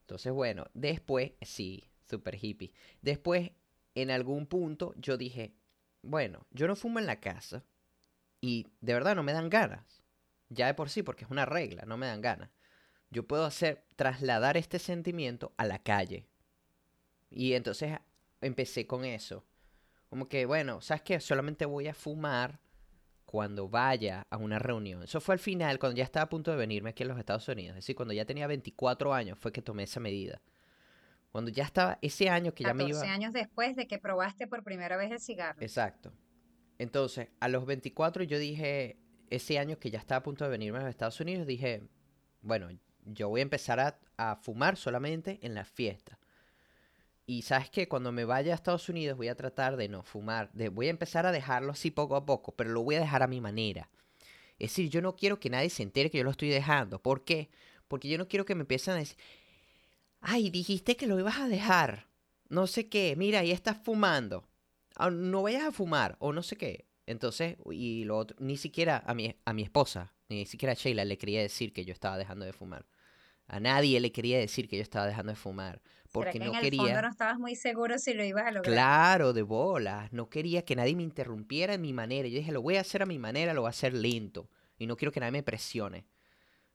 Entonces, 0.00 0.32
bueno, 0.32 0.66
después, 0.74 1.32
sí, 1.42 1.90
super 2.08 2.36
hippie. 2.42 2.72
Después, 3.00 3.52
en 3.94 4.10
algún 4.10 4.46
punto, 4.46 4.94
yo 4.96 5.16
dije, 5.16 5.54
bueno, 6.02 6.46
yo 6.50 6.66
no 6.66 6.76
fumo 6.76 6.98
en 6.98 7.06
la 7.06 7.20
casa 7.20 7.64
y 8.40 8.66
de 8.80 8.92
verdad 8.94 9.14
no 9.14 9.22
me 9.22 9.32
dan 9.32 9.48
ganas. 9.48 10.02
Ya 10.50 10.66
de 10.66 10.74
por 10.74 10.90
sí, 10.90 11.02
porque 11.02 11.24
es 11.24 11.30
una 11.30 11.46
regla, 11.46 11.84
no 11.86 11.96
me 11.96 12.06
dan 12.06 12.20
ganas 12.20 12.50
yo 13.14 13.26
puedo 13.26 13.44
hacer, 13.44 13.84
trasladar 13.96 14.56
este 14.56 14.78
sentimiento 14.78 15.54
a 15.56 15.66
la 15.66 15.78
calle. 15.78 16.26
Y 17.34 17.54
entonces 17.54 17.98
empecé 18.40 18.86
con 18.86 19.04
eso. 19.04 19.44
Como 20.08 20.28
que, 20.28 20.46
bueno, 20.46 20.80
¿sabes 20.80 21.02
qué? 21.02 21.20
Solamente 21.20 21.66
voy 21.66 21.88
a 21.88 21.94
fumar 21.94 22.60
cuando 23.24 23.68
vaya 23.68 24.26
a 24.30 24.36
una 24.36 24.58
reunión. 24.58 25.02
Eso 25.02 25.20
fue 25.20 25.34
al 25.34 25.38
final, 25.40 25.78
cuando 25.78 25.96
ya 25.96 26.04
estaba 26.04 26.24
a 26.24 26.28
punto 26.28 26.52
de 26.52 26.56
venirme 26.56 26.90
aquí 26.90 27.02
a 27.02 27.06
los 27.06 27.18
Estados 27.18 27.48
Unidos. 27.48 27.70
Es 27.70 27.84
decir, 27.84 27.96
cuando 27.96 28.14
ya 28.14 28.24
tenía 28.24 28.46
24 28.46 29.12
años 29.12 29.38
fue 29.38 29.52
que 29.52 29.60
tomé 29.60 29.82
esa 29.82 29.98
medida. 29.98 30.40
Cuando 31.32 31.50
ya 31.50 31.64
estaba, 31.64 31.98
ese 32.00 32.28
año 32.28 32.54
que 32.54 32.62
ya 32.62 32.74
me 32.74 32.84
iba... 32.84 33.00
años 33.02 33.32
después 33.32 33.74
de 33.74 33.88
que 33.88 33.98
probaste 33.98 34.46
por 34.46 34.62
primera 34.62 34.96
vez 34.96 35.10
el 35.10 35.18
cigarro. 35.18 35.60
Exacto. 35.60 36.12
Entonces, 36.78 37.28
a 37.40 37.48
los 37.48 37.66
24 37.66 38.22
yo 38.22 38.38
dije, 38.38 38.98
ese 39.30 39.58
año 39.58 39.78
que 39.80 39.90
ya 39.90 39.98
estaba 39.98 40.20
a 40.20 40.22
punto 40.22 40.44
de 40.44 40.50
venirme 40.50 40.78
a 40.78 40.82
los 40.82 40.90
Estados 40.90 41.18
Unidos, 41.18 41.46
dije, 41.46 41.82
bueno, 42.40 42.68
yo 43.04 43.28
voy 43.28 43.40
a 43.40 43.42
empezar 43.42 43.80
a, 44.16 44.36
fumar 44.36 44.76
solamente 44.76 45.40
en 45.42 45.54
las 45.54 45.68
fiestas. 45.68 46.18
Y 47.26 47.42
sabes 47.42 47.70
que 47.70 47.88
cuando 47.88 48.12
me 48.12 48.24
vaya 48.24 48.52
a 48.52 48.54
Estados 48.54 48.88
Unidos 48.88 49.16
voy 49.16 49.28
a 49.28 49.34
tratar 49.34 49.76
de 49.76 49.88
no 49.88 50.02
fumar. 50.02 50.50
De, 50.52 50.68
voy 50.68 50.88
a 50.88 50.90
empezar 50.90 51.26
a 51.26 51.32
dejarlo 51.32 51.72
así 51.72 51.90
poco 51.90 52.16
a 52.16 52.26
poco, 52.26 52.52
pero 52.52 52.70
lo 52.70 52.82
voy 52.82 52.96
a 52.96 53.00
dejar 53.00 53.22
a 53.22 53.26
mi 53.26 53.40
manera. 53.40 53.88
Es 54.58 54.70
decir, 54.70 54.90
yo 54.90 55.00
no 55.00 55.16
quiero 55.16 55.40
que 55.40 55.50
nadie 55.50 55.70
se 55.70 55.82
entere 55.82 56.10
que 56.10 56.18
yo 56.18 56.24
lo 56.24 56.30
estoy 56.30 56.48
dejando. 56.48 57.00
¿Por 57.00 57.24
qué? 57.24 57.50
Porque 57.88 58.08
yo 58.08 58.18
no 58.18 58.28
quiero 58.28 58.44
que 58.44 58.54
me 58.54 58.62
empiecen 58.62 58.94
a 58.94 58.98
decir, 58.98 59.16
ay, 60.20 60.50
dijiste 60.50 60.96
que 60.96 61.06
lo 61.06 61.18
ibas 61.18 61.38
a 61.38 61.48
dejar. 61.48 62.06
No 62.48 62.66
sé 62.66 62.88
qué, 62.88 63.14
mira, 63.16 63.40
ahí 63.40 63.50
estás 63.50 63.78
fumando. 63.82 64.46
Ah, 64.96 65.10
no 65.10 65.42
vayas 65.42 65.64
a 65.64 65.72
fumar, 65.72 66.16
o 66.20 66.32
no 66.32 66.42
sé 66.42 66.56
qué. 66.56 66.86
Entonces, 67.06 67.56
y 67.70 68.04
lo 68.04 68.18
otro, 68.18 68.36
ni 68.40 68.56
siquiera 68.56 69.02
a 69.06 69.14
mi, 69.14 69.34
a 69.44 69.52
mi 69.52 69.62
esposa, 69.62 70.12
ni 70.28 70.46
siquiera 70.46 70.72
a 70.72 70.76
Sheila 70.76 71.04
le 71.04 71.18
quería 71.18 71.42
decir 71.42 71.72
que 71.72 71.84
yo 71.84 71.92
estaba 71.92 72.16
dejando 72.16 72.44
de 72.44 72.52
fumar. 72.52 72.86
A 73.46 73.60
nadie 73.60 74.00
le 74.00 74.12
quería 74.12 74.38
decir 74.38 74.68
que 74.68 74.76
yo 74.76 74.82
estaba 74.82 75.06
dejando 75.06 75.32
de 75.32 75.36
fumar. 75.36 75.80
Porque 76.12 76.38
que 76.38 76.38
no 76.38 76.54
en 76.54 76.60
quería. 76.60 76.80
El 76.80 76.88
fondo 76.88 77.02
no 77.02 77.08
estabas 77.08 77.38
muy 77.38 77.56
seguro 77.56 77.98
si 77.98 78.14
lo 78.14 78.24
ibas 78.24 78.46
a 78.46 78.52
lograr. 78.52 78.72
Claro, 78.72 79.32
de 79.32 79.42
bolas. 79.42 80.12
No 80.12 80.30
quería 80.30 80.64
que 80.64 80.76
nadie 80.76 80.94
me 80.94 81.02
interrumpiera 81.02 81.74
en 81.74 81.80
mi 81.80 81.92
manera. 81.92 82.28
Yo 82.28 82.38
dije, 82.38 82.52
lo 82.52 82.62
voy 82.62 82.76
a 82.76 82.82
hacer 82.82 83.02
a 83.02 83.06
mi 83.06 83.18
manera, 83.18 83.52
lo 83.52 83.62
voy 83.62 83.68
a 83.68 83.70
hacer 83.70 83.94
lento. 83.94 84.48
Y 84.78 84.86
no 84.86 84.96
quiero 84.96 85.10
que 85.10 85.18
nadie 85.18 85.32
me 85.32 85.42
presione. 85.42 86.06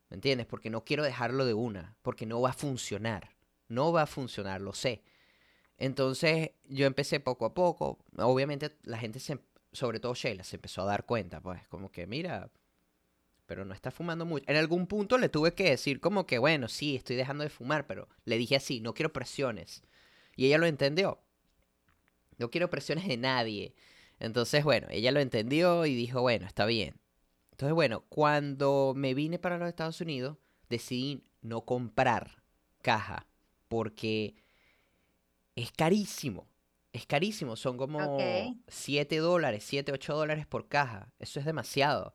¿Me 0.10 0.16
entiendes? 0.16 0.46
Porque 0.46 0.70
no 0.70 0.84
quiero 0.84 1.04
dejarlo 1.04 1.46
de 1.46 1.54
una. 1.54 1.96
Porque 2.02 2.26
no 2.26 2.42
va 2.42 2.50
a 2.50 2.54
funcionar. 2.54 3.30
No 3.70 3.94
va 3.94 4.02
a 4.02 4.08
funcionar, 4.08 4.60
lo 4.60 4.74
sé. 4.74 5.04
Entonces 5.78 6.52
yo 6.66 6.86
empecé 6.86 7.22
poco 7.22 7.46
a 7.46 7.54
poco. 7.54 8.00
Obviamente 8.18 8.78
la 8.84 8.98
gente, 8.98 9.20
se, 9.20 9.40
sobre 9.72 10.02
todo 10.02 10.16
Sheila, 10.16 10.44
se 10.44 10.58
empezó 10.58 10.82
a 10.82 10.86
dar 10.86 11.06
cuenta. 11.06 11.40
Pues 11.40 11.66
como 11.70 11.90
que, 11.90 12.06
mira, 12.08 12.50
pero 13.50 13.66
no 13.66 13.74
está 13.74 13.90
fumando 13.90 14.28
mucho. 14.28 14.46
En 14.48 14.58
algún 14.58 14.86
punto 14.86 15.18
le 15.18 15.28
tuve 15.28 15.56
que 15.56 15.72
decir 15.72 16.00
como 16.00 16.28
que, 16.28 16.38
bueno, 16.38 16.68
sí, 16.68 16.96
estoy 16.96 17.16
dejando 17.16 17.44
de 17.44 17.50
fumar, 17.50 17.88
pero 17.88 18.08
le 18.24 18.38
dije 18.38 18.56
así, 18.56 18.80
no 18.80 18.94
quiero 18.94 19.12
presiones. 19.12 19.82
Y 20.36 20.46
ella 20.46 20.60
lo 20.60 20.68
entendió. 20.68 21.20
No 22.38 22.52
quiero 22.52 22.70
presiones 22.70 23.08
de 23.08 23.18
nadie. 23.18 23.74
Entonces, 24.20 24.64
bueno, 24.64 24.86
ella 24.92 25.12
lo 25.12 25.20
entendió 25.20 25.88
y 25.88 25.96
dijo, 25.96 26.22
bueno, 26.22 26.46
está 26.46 26.68
bien. 26.68 27.00
Entonces, 27.50 27.74
bueno, 27.74 28.06
cuando 28.08 28.94
me 28.96 29.16
vine 29.16 29.40
para 29.40 29.58
los 29.58 29.68
Estados 29.68 30.00
Unidos, 30.00 30.38
decidí 30.70 31.24
no 31.42 31.62
comprar 31.62 32.44
caja 32.84 33.26
porque 33.68 34.36
es 35.56 35.72
carísimo. 35.72 36.48
Es 36.94 37.08
carísimo, 37.08 37.56
son 37.56 37.78
como 37.78 38.20
7 38.68 39.18
dólares, 39.18 39.64
7, 39.66 39.92
8 39.92 40.16
dólares 40.16 40.46
por 40.46 40.68
caja. 40.68 41.12
Eso 41.18 41.40
es 41.40 41.48
demasiado 41.48 42.14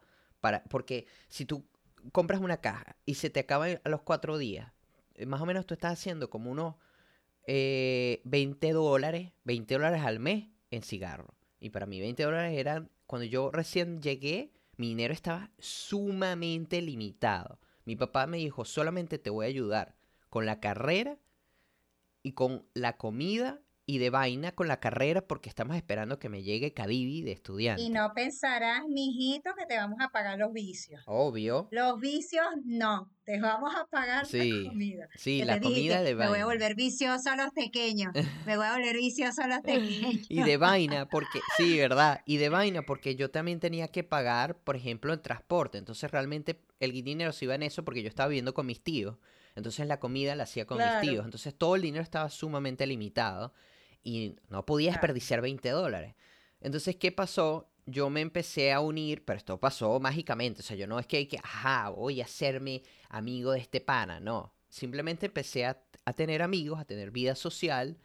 porque 0.68 1.06
si 1.28 1.44
tú 1.44 1.64
compras 2.12 2.40
una 2.40 2.58
caja 2.58 2.96
y 3.06 3.14
se 3.14 3.30
te 3.30 3.40
acaba 3.40 3.66
a 3.82 3.88
los 3.88 4.02
cuatro 4.02 4.38
días, 4.38 4.72
eh, 5.14 5.26
más 5.26 5.40
o 5.40 5.46
menos 5.46 5.66
tú 5.66 5.74
estás 5.74 5.92
haciendo 5.92 6.30
como 6.30 6.50
unos 6.50 6.76
20 7.46 7.46
eh, 7.46 8.72
dólares, 8.72 9.32
20 9.44 9.74
dólares 9.74 10.02
al 10.02 10.18
mes 10.18 10.48
en 10.70 10.82
cigarro. 10.82 11.34
Y 11.60 11.70
para 11.70 11.86
mí 11.86 12.00
20 12.00 12.22
dólares 12.22 12.58
eran, 12.58 12.90
cuando 13.06 13.24
yo 13.24 13.50
recién 13.50 14.02
llegué, 14.02 14.52
mi 14.76 14.88
dinero 14.88 15.12
estaba 15.12 15.50
sumamente 15.58 16.82
limitado. 16.82 17.58
Mi 17.84 17.96
papá 17.96 18.26
me 18.26 18.38
dijo, 18.38 18.64
solamente 18.64 19.18
te 19.18 19.30
voy 19.30 19.46
a 19.46 19.48
ayudar 19.48 19.96
con 20.30 20.46
la 20.46 20.60
carrera 20.60 21.18
y 22.22 22.32
con 22.32 22.66
la 22.74 22.96
comida 22.96 23.60
y 23.86 23.98
de 23.98 24.10
vaina 24.10 24.52
con 24.52 24.66
la 24.66 24.80
carrera 24.80 25.26
porque 25.26 25.48
estamos 25.48 25.76
esperando 25.76 26.18
que 26.18 26.28
me 26.28 26.42
llegue 26.42 26.72
Cadivi 26.72 27.22
de 27.22 27.32
estudiante. 27.32 27.82
Y 27.82 27.90
no 27.90 28.12
pensarás, 28.14 28.86
mijito, 28.88 29.50
que 29.58 29.66
te 29.66 29.76
vamos 29.76 29.98
a 30.00 30.08
pagar 30.08 30.38
los 30.38 30.52
vicios. 30.52 31.02
Obvio. 31.06 31.68
Los 31.70 32.00
vicios 32.00 32.46
no, 32.64 33.12
te 33.24 33.38
vamos 33.40 33.74
a 33.76 33.86
pagar 33.86 34.26
la 34.30 34.68
comida. 34.68 35.08
Sí, 35.16 35.44
la 35.44 35.60
comida 35.60 36.02
de 36.02 36.14
vaina. 36.14 36.30
Me 36.32 36.38
voy 36.38 36.42
a 36.42 36.46
volver 36.46 36.74
vicioso 36.74 37.30
a 37.30 37.36
los 37.36 37.52
pequeños. 37.52 38.14
me 38.46 38.56
voy 38.56 38.66
a 38.66 38.72
volver 38.74 38.96
vicioso 38.96 39.42
a 39.42 39.48
los 39.48 39.60
pequeños. 39.60 40.26
y 40.30 40.42
de 40.42 40.56
vaina, 40.56 41.06
porque, 41.06 41.40
sí, 41.58 41.78
¿verdad? 41.78 42.22
Y 42.24 42.38
de 42.38 42.48
vaina, 42.48 42.82
porque 42.82 43.16
yo 43.16 43.30
también 43.30 43.60
tenía 43.60 43.88
que 43.88 44.02
pagar, 44.02 44.56
por 44.56 44.76
ejemplo, 44.76 45.12
el 45.12 45.20
transporte. 45.20 45.76
Entonces 45.76 46.10
realmente 46.10 46.62
el 46.80 46.92
dinero 46.92 47.32
se 47.32 47.44
iba 47.44 47.54
en 47.54 47.64
eso 47.64 47.84
porque 47.84 48.02
yo 48.02 48.08
estaba 48.08 48.28
viviendo 48.28 48.54
con 48.54 48.64
mis 48.64 48.82
tíos. 48.82 49.16
Entonces 49.56 49.86
la 49.86 50.00
comida 50.00 50.34
la 50.34 50.44
hacía 50.44 50.66
con 50.66 50.78
mis 50.78 51.00
tíos. 51.02 51.24
Entonces 51.24 51.54
todo 51.54 51.76
el 51.76 51.82
dinero 51.82 52.02
estaba 52.02 52.30
sumamente 52.30 52.86
limitado 52.86 53.52
y 54.04 54.36
no 54.50 54.64
podía 54.64 54.92
desperdiciar 54.92 55.40
20 55.40 55.70
dólares. 55.70 56.14
Entonces, 56.60 56.96
¿qué 56.96 57.10
pasó? 57.10 57.68
Yo 57.86 58.10
me 58.10 58.20
empecé 58.20 58.72
a 58.72 58.80
unir, 58.80 59.24
pero 59.24 59.38
esto 59.38 59.58
pasó 59.58 59.98
mágicamente. 59.98 60.60
O 60.60 60.62
sea, 60.62 60.76
yo 60.76 60.86
no 60.86 60.98
es 60.98 61.06
que, 61.06 61.26
que 61.26 61.38
ajá, 61.38 61.88
voy 61.88 62.20
a 62.20 62.24
hacerme 62.24 62.82
amigo 63.08 63.52
de 63.52 63.60
este 63.60 63.80
pana, 63.80 64.20
no. 64.20 64.54
Simplemente 64.68 65.26
empecé 65.26 65.66
a, 65.66 65.82
tener 66.14 66.42
amigos, 66.42 66.78
a 66.78 66.84
tener 66.84 67.10
vida 67.10 67.34
social. 67.34 67.98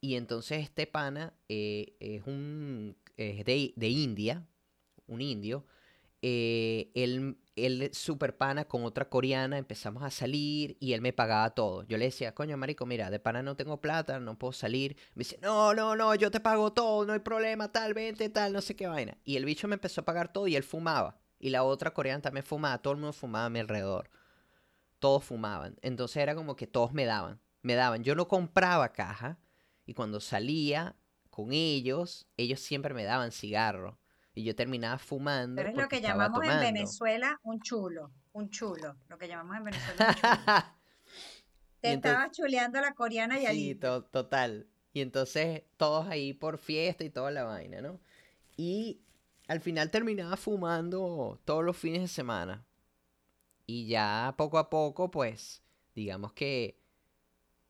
Y 0.00 0.16
entonces 0.16 0.62
este 0.62 0.86
pana 0.86 1.32
eh, 1.48 1.96
es 2.00 2.26
un 2.26 2.96
es 3.16 3.44
de, 3.44 3.72
de, 3.76 3.88
India, 3.88 4.46
un 5.06 5.22
indio. 5.22 5.64
Eh, 6.22 6.90
él 6.94 7.38
él 7.56 7.90
super 7.94 8.36
pana 8.36 8.66
con 8.66 8.84
otra 8.84 9.08
coreana, 9.08 9.56
empezamos 9.56 10.02
a 10.02 10.10
salir 10.10 10.76
y 10.78 10.92
él 10.92 11.00
me 11.00 11.14
pagaba 11.14 11.50
todo. 11.50 11.82
Yo 11.84 11.96
le 11.96 12.04
decía, 12.04 12.34
coño, 12.34 12.56
marico, 12.58 12.84
mira, 12.84 13.10
de 13.10 13.18
pana 13.18 13.42
no 13.42 13.56
tengo 13.56 13.80
plata, 13.80 14.20
no 14.20 14.38
puedo 14.38 14.52
salir. 14.52 14.96
Me 15.14 15.20
dice, 15.20 15.38
no, 15.40 15.74
no, 15.74 15.96
no, 15.96 16.14
yo 16.14 16.30
te 16.30 16.40
pago 16.40 16.72
todo, 16.72 17.06
no 17.06 17.14
hay 17.14 17.20
problema, 17.20 17.72
tal, 17.72 17.94
vente, 17.94 18.28
tal, 18.28 18.52
no 18.52 18.60
sé 18.60 18.76
qué 18.76 18.86
vaina. 18.86 19.16
Y 19.24 19.36
el 19.36 19.46
bicho 19.46 19.68
me 19.68 19.74
empezó 19.74 20.02
a 20.02 20.04
pagar 20.04 20.32
todo 20.32 20.46
y 20.46 20.54
él 20.54 20.62
fumaba. 20.62 21.18
Y 21.38 21.50
la 21.50 21.64
otra 21.64 21.92
coreana 21.94 22.22
también 22.22 22.44
fumaba, 22.44 22.78
todo 22.78 22.92
el 22.92 23.00
mundo 23.00 23.14
fumaba 23.14 23.46
a 23.46 23.50
mi 23.50 23.58
alrededor. 23.58 24.10
Todos 24.98 25.24
fumaban. 25.24 25.76
Entonces 25.82 26.18
era 26.18 26.34
como 26.34 26.56
que 26.56 26.66
todos 26.66 26.92
me 26.92 27.06
daban, 27.06 27.40
me 27.62 27.74
daban. 27.74 28.04
Yo 28.04 28.14
no 28.14 28.28
compraba 28.28 28.92
caja 28.92 29.38
y 29.86 29.94
cuando 29.94 30.20
salía 30.20 30.96
con 31.30 31.52
ellos, 31.52 32.26
ellos 32.36 32.60
siempre 32.60 32.92
me 32.92 33.04
daban 33.04 33.32
cigarro 33.32 33.98
y 34.36 34.44
yo 34.44 34.54
terminaba 34.54 34.98
fumando. 34.98 35.56
Pero 35.56 35.70
es 35.70 35.76
lo 35.76 35.88
que 35.88 36.02
llamamos 36.02 36.44
en 36.44 36.60
Venezuela 36.60 37.40
un 37.42 37.58
chulo, 37.60 38.12
un 38.34 38.50
chulo, 38.50 38.94
lo 39.08 39.16
que 39.16 39.28
llamamos 39.28 39.56
en 39.56 39.64
Venezuela 39.64 40.08
un 40.08 40.14
chulo. 40.14 40.76
Te 41.80 41.92
estabas 41.94 42.30
chuleando 42.32 42.80
la 42.80 42.92
coreana 42.92 43.40
y 43.40 43.46
Sí, 43.46 43.74
total. 43.74 44.66
Y 44.92 45.00
entonces 45.00 45.62
todos 45.78 46.06
ahí 46.08 46.34
por 46.34 46.58
fiesta 46.58 47.02
y 47.02 47.10
toda 47.10 47.30
la 47.30 47.44
vaina, 47.44 47.80
¿no? 47.80 47.98
Y 48.58 49.00
al 49.48 49.60
final 49.60 49.90
terminaba 49.90 50.36
fumando 50.36 51.40
todos 51.46 51.64
los 51.64 51.76
fines 51.76 52.02
de 52.02 52.08
semana. 52.08 52.66
Y 53.66 53.86
ya 53.86 54.34
poco 54.36 54.58
a 54.58 54.68
poco, 54.68 55.10
pues, 55.10 55.62
digamos 55.94 56.34
que 56.34 56.78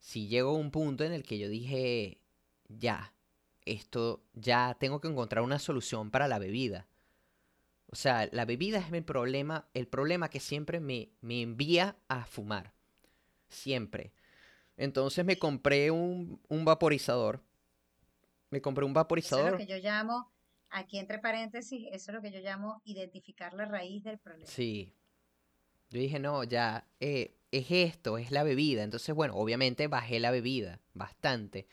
sí 0.00 0.26
llegó 0.26 0.54
un 0.54 0.72
punto 0.72 1.04
en 1.04 1.12
el 1.12 1.22
que 1.22 1.38
yo 1.38 1.48
dije, 1.48 2.20
ya, 2.68 3.12
esto 3.66 4.22
ya 4.32 4.76
tengo 4.80 5.00
que 5.00 5.08
encontrar 5.08 5.44
una 5.44 5.58
solución 5.58 6.10
para 6.10 6.28
la 6.28 6.38
bebida. 6.38 6.86
O 7.88 7.96
sea, 7.96 8.28
la 8.32 8.44
bebida 8.44 8.78
es 8.78 8.90
mi 8.90 9.00
problema, 9.00 9.68
el 9.74 9.86
problema 9.86 10.28
que 10.28 10.40
siempre 10.40 10.80
me, 10.80 11.10
me 11.20 11.42
envía 11.42 11.96
a 12.08 12.24
fumar. 12.24 12.72
Siempre. 13.48 14.12
Entonces 14.76 15.24
me 15.24 15.38
compré 15.38 15.90
un, 15.90 16.40
vaporizador. 16.48 17.42
Me 18.50 18.60
compré 18.60 18.84
un 18.84 18.92
vaporizador. 18.92 19.46
Eso 19.46 19.54
es 19.54 19.60
lo 19.60 19.66
que 19.66 19.72
yo 19.72 19.78
llamo, 19.78 20.30
aquí 20.70 20.98
entre 20.98 21.18
paréntesis, 21.18 21.86
eso 21.92 22.10
es 22.10 22.14
lo 22.14 22.22
que 22.22 22.30
yo 22.30 22.40
llamo 22.40 22.82
identificar 22.84 23.54
la 23.54 23.64
raíz 23.64 24.04
del 24.04 24.18
problema. 24.18 24.50
Sí. 24.50 24.92
Yo 25.90 26.00
dije, 26.00 26.18
no, 26.18 26.44
ya, 26.44 26.86
eh, 27.00 27.36
es 27.52 27.70
esto, 27.70 28.18
es 28.18 28.30
la 28.30 28.42
bebida. 28.42 28.82
Entonces, 28.82 29.14
bueno, 29.14 29.34
obviamente 29.36 29.86
bajé 29.88 30.20
la 30.20 30.30
bebida 30.30 30.80
bastante. 30.94 31.66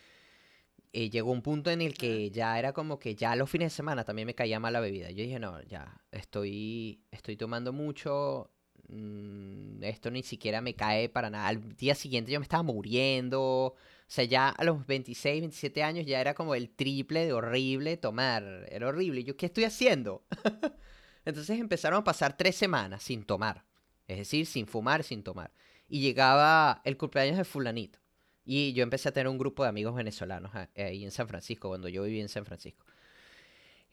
Eh, 0.95 1.09
llegó 1.09 1.31
un 1.31 1.41
punto 1.41 1.71
en 1.71 1.81
el 1.81 1.95
que 1.95 2.29
ya 2.29 2.59
era 2.59 2.71
como 2.71 2.99
que 2.99 3.15
ya 3.15 3.35
los 3.35 3.49
fines 3.49 3.71
de 3.71 3.75
semana 3.75 4.03
también 4.05 4.27
me 4.27 4.35
caía 4.35 4.59
mal 4.59 4.73
la 4.73 4.79
bebida. 4.79 5.09
Yo 5.09 5.23
dije, 5.23 5.39
no, 5.39 5.59
ya, 5.63 5.99
estoy, 6.11 7.03
estoy 7.09 7.35
tomando 7.35 7.73
mucho, 7.73 8.51
mm, 8.89 9.83
esto 9.83 10.11
ni 10.11 10.21
siquiera 10.21 10.61
me 10.61 10.75
cae 10.75 11.09
para 11.09 11.31
nada. 11.31 11.47
Al 11.47 11.75
día 11.77 11.95
siguiente 11.95 12.31
yo 12.31 12.39
me 12.39 12.43
estaba 12.43 12.61
muriendo. 12.61 13.41
O 13.41 13.75
sea, 14.07 14.25
ya 14.25 14.49
a 14.49 14.63
los 14.63 14.85
26, 14.85 15.41
27 15.41 15.81
años 15.83 16.05
ya 16.05 16.21
era 16.21 16.35
como 16.35 16.53
el 16.53 16.69
triple 16.69 17.25
de 17.25 17.33
horrible 17.33 17.97
tomar. 17.97 18.67
Era 18.69 18.87
horrible. 18.87 19.23
Yo, 19.23 19.35
¿qué 19.35 19.47
estoy 19.47 19.63
haciendo? 19.63 20.23
Entonces 21.25 21.59
empezaron 21.59 22.01
a 22.01 22.03
pasar 22.03 22.37
tres 22.37 22.55
semanas 22.55 23.01
sin 23.03 23.23
tomar. 23.23 23.65
Es 24.07 24.17
decir, 24.19 24.45
sin 24.45 24.67
fumar, 24.67 25.03
sin 25.03 25.23
tomar. 25.23 25.51
Y 25.87 26.01
llegaba 26.01 26.81
el 26.85 26.97
cumpleaños 26.97 27.37
de 27.37 27.45
fulanito. 27.45 28.02
Y 28.45 28.73
yo 28.73 28.83
empecé 28.83 29.09
a 29.09 29.11
tener 29.13 29.27
un 29.27 29.37
grupo 29.37 29.63
de 29.63 29.69
amigos 29.69 29.95
venezolanos 29.95 30.51
ah, 30.53 30.69
ahí 30.75 31.03
en 31.03 31.11
San 31.11 31.27
Francisco, 31.27 31.69
cuando 31.69 31.87
yo 31.87 32.03
vivía 32.03 32.21
en 32.21 32.29
San 32.29 32.45
Francisco. 32.45 32.85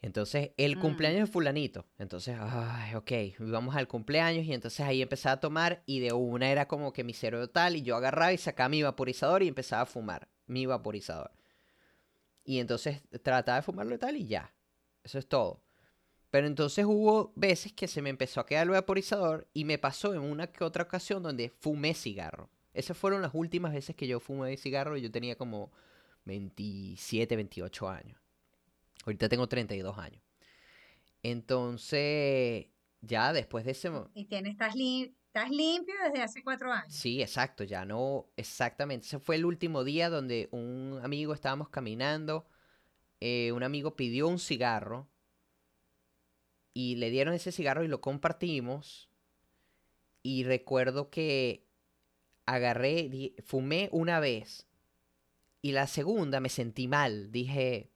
Entonces, 0.01 0.51
el 0.57 0.77
mm. 0.77 0.81
cumpleaños 0.81 1.27
de 1.27 1.31
fulanito. 1.31 1.85
Entonces, 1.97 2.35
ay, 2.39 2.95
ok, 2.95 3.11
vamos 3.39 3.75
al 3.75 3.87
cumpleaños 3.87 4.45
y 4.45 4.53
entonces 4.53 4.81
ahí 4.81 5.01
empecé 5.01 5.29
a 5.29 5.39
tomar 5.39 5.83
y 5.85 5.99
de 5.99 6.11
una 6.11 6.51
era 6.51 6.67
como 6.67 6.91
que 6.91 7.03
mi 7.03 7.13
cerebro 7.13 7.49
tal 7.49 7.75
y 7.75 7.83
yo 7.83 7.95
agarraba 7.95 8.33
y 8.33 8.37
sacaba 8.37 8.69
mi 8.69 8.81
vaporizador 8.81 9.43
y 9.43 9.47
empezaba 9.47 9.83
a 9.83 9.85
fumar 9.85 10.27
mi 10.47 10.65
vaporizador. 10.65 11.31
Y 12.43 12.59
entonces 12.59 13.03
trataba 13.23 13.57
de 13.57 13.61
fumarlo 13.61 13.93
y 13.93 13.99
tal 13.99 14.17
y 14.17 14.25
ya. 14.25 14.53
Eso 15.03 15.19
es 15.19 15.27
todo. 15.27 15.63
Pero 16.31 16.47
entonces 16.47 16.85
hubo 16.85 17.31
veces 17.35 17.73
que 17.73 17.87
se 17.87 18.01
me 18.01 18.09
empezó 18.09 18.39
a 18.39 18.45
quedar 18.45 18.63
el 18.63 18.71
vaporizador 18.71 19.47
y 19.53 19.65
me 19.65 19.77
pasó 19.77 20.13
en 20.13 20.21
una 20.21 20.47
que 20.47 20.63
otra 20.63 20.83
ocasión 20.83 21.21
donde 21.21 21.49
fumé 21.49 21.93
cigarro. 21.93 22.49
Esas 22.73 22.97
fueron 22.97 23.21
las 23.21 23.31
últimas 23.33 23.73
veces 23.73 23.95
que 23.95 24.07
yo 24.07 24.19
fumé 24.19 24.55
cigarro 24.57 24.97
y 24.97 25.01
yo 25.01 25.11
tenía 25.11 25.35
como 25.35 25.71
27, 26.25 27.35
28 27.35 27.89
años. 27.89 28.19
Ahorita 29.05 29.29
tengo 29.29 29.47
32 29.47 29.97
años. 29.97 30.21
Entonces, 31.23 32.67
ya 33.01 33.33
después 33.33 33.65
de 33.65 33.71
ese... 33.71 33.91
Y 34.13 34.25
tienes, 34.25 34.53
estás, 34.53 34.75
estás 34.75 35.49
limpio 35.49 35.95
desde 36.03 36.23
hace 36.23 36.43
cuatro 36.43 36.71
años. 36.71 36.93
Sí, 36.93 37.21
exacto, 37.21 37.63
ya 37.63 37.85
no, 37.85 38.27
exactamente. 38.37 39.07
Ese 39.07 39.19
fue 39.19 39.35
el 39.35 39.45
último 39.45 39.83
día 39.83 40.09
donde 40.09 40.49
un 40.51 40.99
amigo 41.03 41.33
estábamos 41.33 41.69
caminando, 41.69 42.47
eh, 43.19 43.51
un 43.51 43.63
amigo 43.63 43.95
pidió 43.95 44.27
un 44.27 44.39
cigarro 44.39 45.07
y 46.73 46.95
le 46.95 47.09
dieron 47.09 47.33
ese 47.33 47.51
cigarro 47.51 47.83
y 47.83 47.87
lo 47.87 48.01
compartimos. 48.01 49.09
Y 50.23 50.43
recuerdo 50.43 51.09
que 51.09 51.65
agarré, 52.53 53.33
fumé 53.43 53.89
una 53.91 54.19
vez. 54.19 54.67
Y 55.61 55.71
la 55.71 55.87
segunda 55.87 56.39
me 56.39 56.49
sentí 56.49 56.87
mal. 56.87 57.31
Dije, 57.31 57.91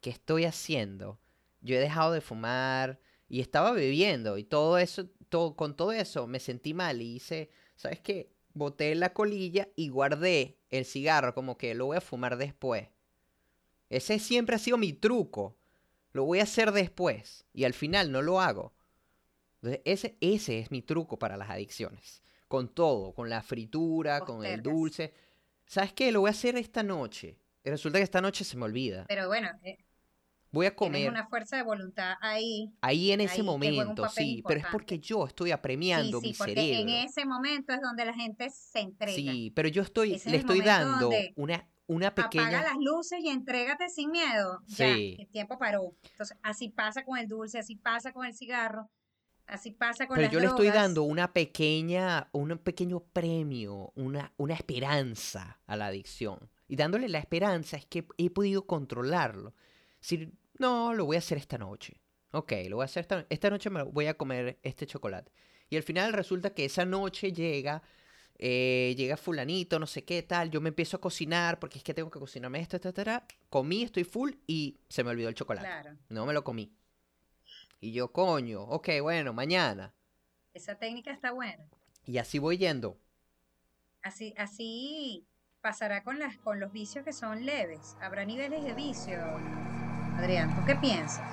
¿qué 0.00 0.10
estoy 0.10 0.44
haciendo? 0.44 1.18
Yo 1.60 1.76
he 1.76 1.80
dejado 1.80 2.12
de 2.12 2.20
fumar 2.20 3.00
y 3.28 3.40
estaba 3.40 3.72
bebiendo 3.72 4.38
y 4.38 4.44
todo 4.44 4.78
eso, 4.78 5.08
con 5.56 5.76
todo 5.76 5.92
eso 5.92 6.26
me 6.26 6.40
sentí 6.40 6.74
mal 6.74 7.00
y 7.00 7.16
hice, 7.16 7.50
¿sabes 7.76 8.00
qué? 8.00 8.32
Boté 8.52 8.94
la 8.94 9.12
colilla 9.12 9.68
y 9.76 9.88
guardé 9.88 10.58
el 10.70 10.84
cigarro 10.84 11.34
como 11.34 11.56
que 11.56 11.74
lo 11.74 11.86
voy 11.86 11.98
a 11.98 12.00
fumar 12.00 12.36
después. 12.36 12.88
Ese 13.88 14.18
siempre 14.18 14.56
ha 14.56 14.58
sido 14.58 14.78
mi 14.78 14.92
truco. 14.92 15.56
Lo 16.12 16.24
voy 16.24 16.40
a 16.40 16.44
hacer 16.44 16.72
después 16.72 17.44
y 17.52 17.64
al 17.64 17.74
final 17.74 18.10
no 18.10 18.22
lo 18.22 18.40
hago. 18.40 18.72
ese, 19.84 20.16
ese 20.20 20.58
es 20.58 20.70
mi 20.70 20.82
truco 20.82 21.18
para 21.18 21.36
las 21.36 21.50
adicciones. 21.50 22.22
Con 22.50 22.74
todo, 22.74 23.12
con 23.12 23.30
la 23.30 23.44
fritura, 23.44 24.22
con 24.22 24.44
el 24.44 24.60
dulce. 24.60 25.14
¿Sabes 25.66 25.92
qué? 25.92 26.10
Lo 26.10 26.22
voy 26.22 26.30
a 26.30 26.32
hacer 26.32 26.56
esta 26.56 26.82
noche. 26.82 27.38
Y 27.62 27.70
resulta 27.70 27.98
que 27.98 28.02
esta 28.02 28.20
noche 28.20 28.42
se 28.42 28.56
me 28.56 28.64
olvida. 28.64 29.04
Pero 29.06 29.28
bueno, 29.28 29.50
eh, 29.62 29.78
voy 30.50 30.66
a 30.66 30.74
comer. 30.74 31.02
Tienes 31.02 31.10
una 31.12 31.28
fuerza 31.28 31.58
de 31.58 31.62
voluntad 31.62 32.16
ahí. 32.20 32.72
Ahí 32.80 33.12
en 33.12 33.20
ese 33.20 33.44
momento, 33.44 34.08
sí. 34.08 34.42
Pero 34.48 34.58
es 34.58 34.66
porque 34.72 34.98
yo 34.98 35.28
estoy 35.28 35.52
apremiando 35.52 36.20
mi 36.20 36.34
cerebro. 36.34 36.80
En 36.80 36.88
ese 36.88 37.24
momento 37.24 37.72
es 37.72 37.80
donde 37.80 38.04
la 38.04 38.14
gente 38.14 38.50
se 38.50 38.80
entrega. 38.80 39.14
Sí, 39.14 39.52
pero 39.54 39.68
yo 39.68 39.82
estoy, 39.82 40.20
le 40.26 40.36
estoy 40.38 40.60
dando 40.60 41.08
una, 41.36 41.68
una 41.86 42.12
pequeña. 42.12 42.48
Apaga 42.48 42.62
las 42.64 42.78
luces 42.80 43.20
y 43.22 43.28
entrégate 43.28 43.88
sin 43.90 44.10
miedo. 44.10 44.60
Sí. 44.66 45.14
Ya, 45.18 45.22
el 45.22 45.28
tiempo 45.28 45.56
paró. 45.56 45.94
Entonces, 46.10 46.36
así 46.42 46.68
pasa 46.68 47.04
con 47.04 47.16
el 47.16 47.28
dulce, 47.28 47.60
así 47.60 47.76
pasa 47.76 48.12
con 48.12 48.26
el 48.26 48.34
cigarro. 48.34 48.90
Así 49.50 49.72
pasa 49.72 50.06
con 50.06 50.16
Pero 50.16 50.30
yo 50.30 50.40
le 50.40 50.46
estoy 50.46 50.68
dando 50.68 51.02
una 51.02 51.32
pequeña, 51.32 52.28
un 52.32 52.56
pequeño 52.58 53.00
premio, 53.00 53.92
una, 53.96 54.32
una 54.36 54.54
esperanza 54.54 55.60
a 55.66 55.76
la 55.76 55.86
adicción. 55.86 56.50
Y 56.68 56.76
dándole 56.76 57.08
la 57.08 57.18
esperanza 57.18 57.76
es 57.76 57.84
que 57.84 58.06
he 58.16 58.30
podido 58.30 58.66
controlarlo. 58.66 59.54
Si 59.98 60.32
no, 60.58 60.94
lo 60.94 61.04
voy 61.04 61.16
a 61.16 61.18
hacer 61.18 61.36
esta 61.36 61.58
noche. 61.58 62.00
Ok, 62.30 62.52
lo 62.68 62.76
voy 62.76 62.84
a 62.84 62.86
hacer 62.86 63.00
esta, 63.00 63.26
esta 63.28 63.50
noche 63.50 63.70
me 63.70 63.82
voy 63.82 64.06
a 64.06 64.14
comer 64.14 64.60
este 64.62 64.86
chocolate. 64.86 65.32
Y 65.68 65.76
al 65.76 65.82
final 65.82 66.12
resulta 66.12 66.54
que 66.54 66.64
esa 66.64 66.84
noche 66.84 67.32
llega, 67.32 67.82
eh, 68.38 68.94
llega 68.96 69.16
fulanito, 69.16 69.80
no 69.80 69.86
sé 69.88 70.04
qué 70.04 70.22
tal, 70.22 70.50
yo 70.50 70.60
me 70.60 70.68
empiezo 70.68 70.96
a 70.96 71.00
cocinar 71.00 71.58
porque 71.58 71.78
es 71.78 71.84
que 71.84 71.92
tengo 71.92 72.10
que 72.10 72.20
cocinarme 72.20 72.60
esto, 72.60 72.76
etcétera. 72.76 73.26
Comí, 73.48 73.82
estoy 73.82 74.04
full 74.04 74.32
y 74.46 74.78
se 74.88 75.02
me 75.02 75.10
olvidó 75.10 75.28
el 75.28 75.34
chocolate. 75.34 75.66
Claro. 75.66 75.96
No 76.08 76.24
me 76.24 76.32
lo 76.32 76.44
comí. 76.44 76.72
Y 77.80 77.92
yo, 77.92 78.12
coño, 78.12 78.62
ok, 78.62 78.88
bueno, 79.00 79.32
mañana. 79.32 79.94
Esa 80.52 80.74
técnica 80.74 81.10
está 81.12 81.32
buena. 81.32 81.64
Y 82.04 82.18
así 82.18 82.38
voy 82.38 82.58
yendo. 82.58 82.98
Así, 84.02 84.34
así 84.36 85.26
pasará 85.62 86.04
con, 86.04 86.18
las, 86.18 86.36
con 86.38 86.60
los 86.60 86.72
vicios 86.72 87.04
que 87.04 87.14
son 87.14 87.46
leves. 87.46 87.96
Habrá 88.02 88.26
niveles 88.26 88.64
de 88.64 88.74
vicio. 88.74 89.18
Adrián, 90.18 90.54
¿tú 90.54 90.62
qué 90.66 90.76
piensas? 90.76 91.24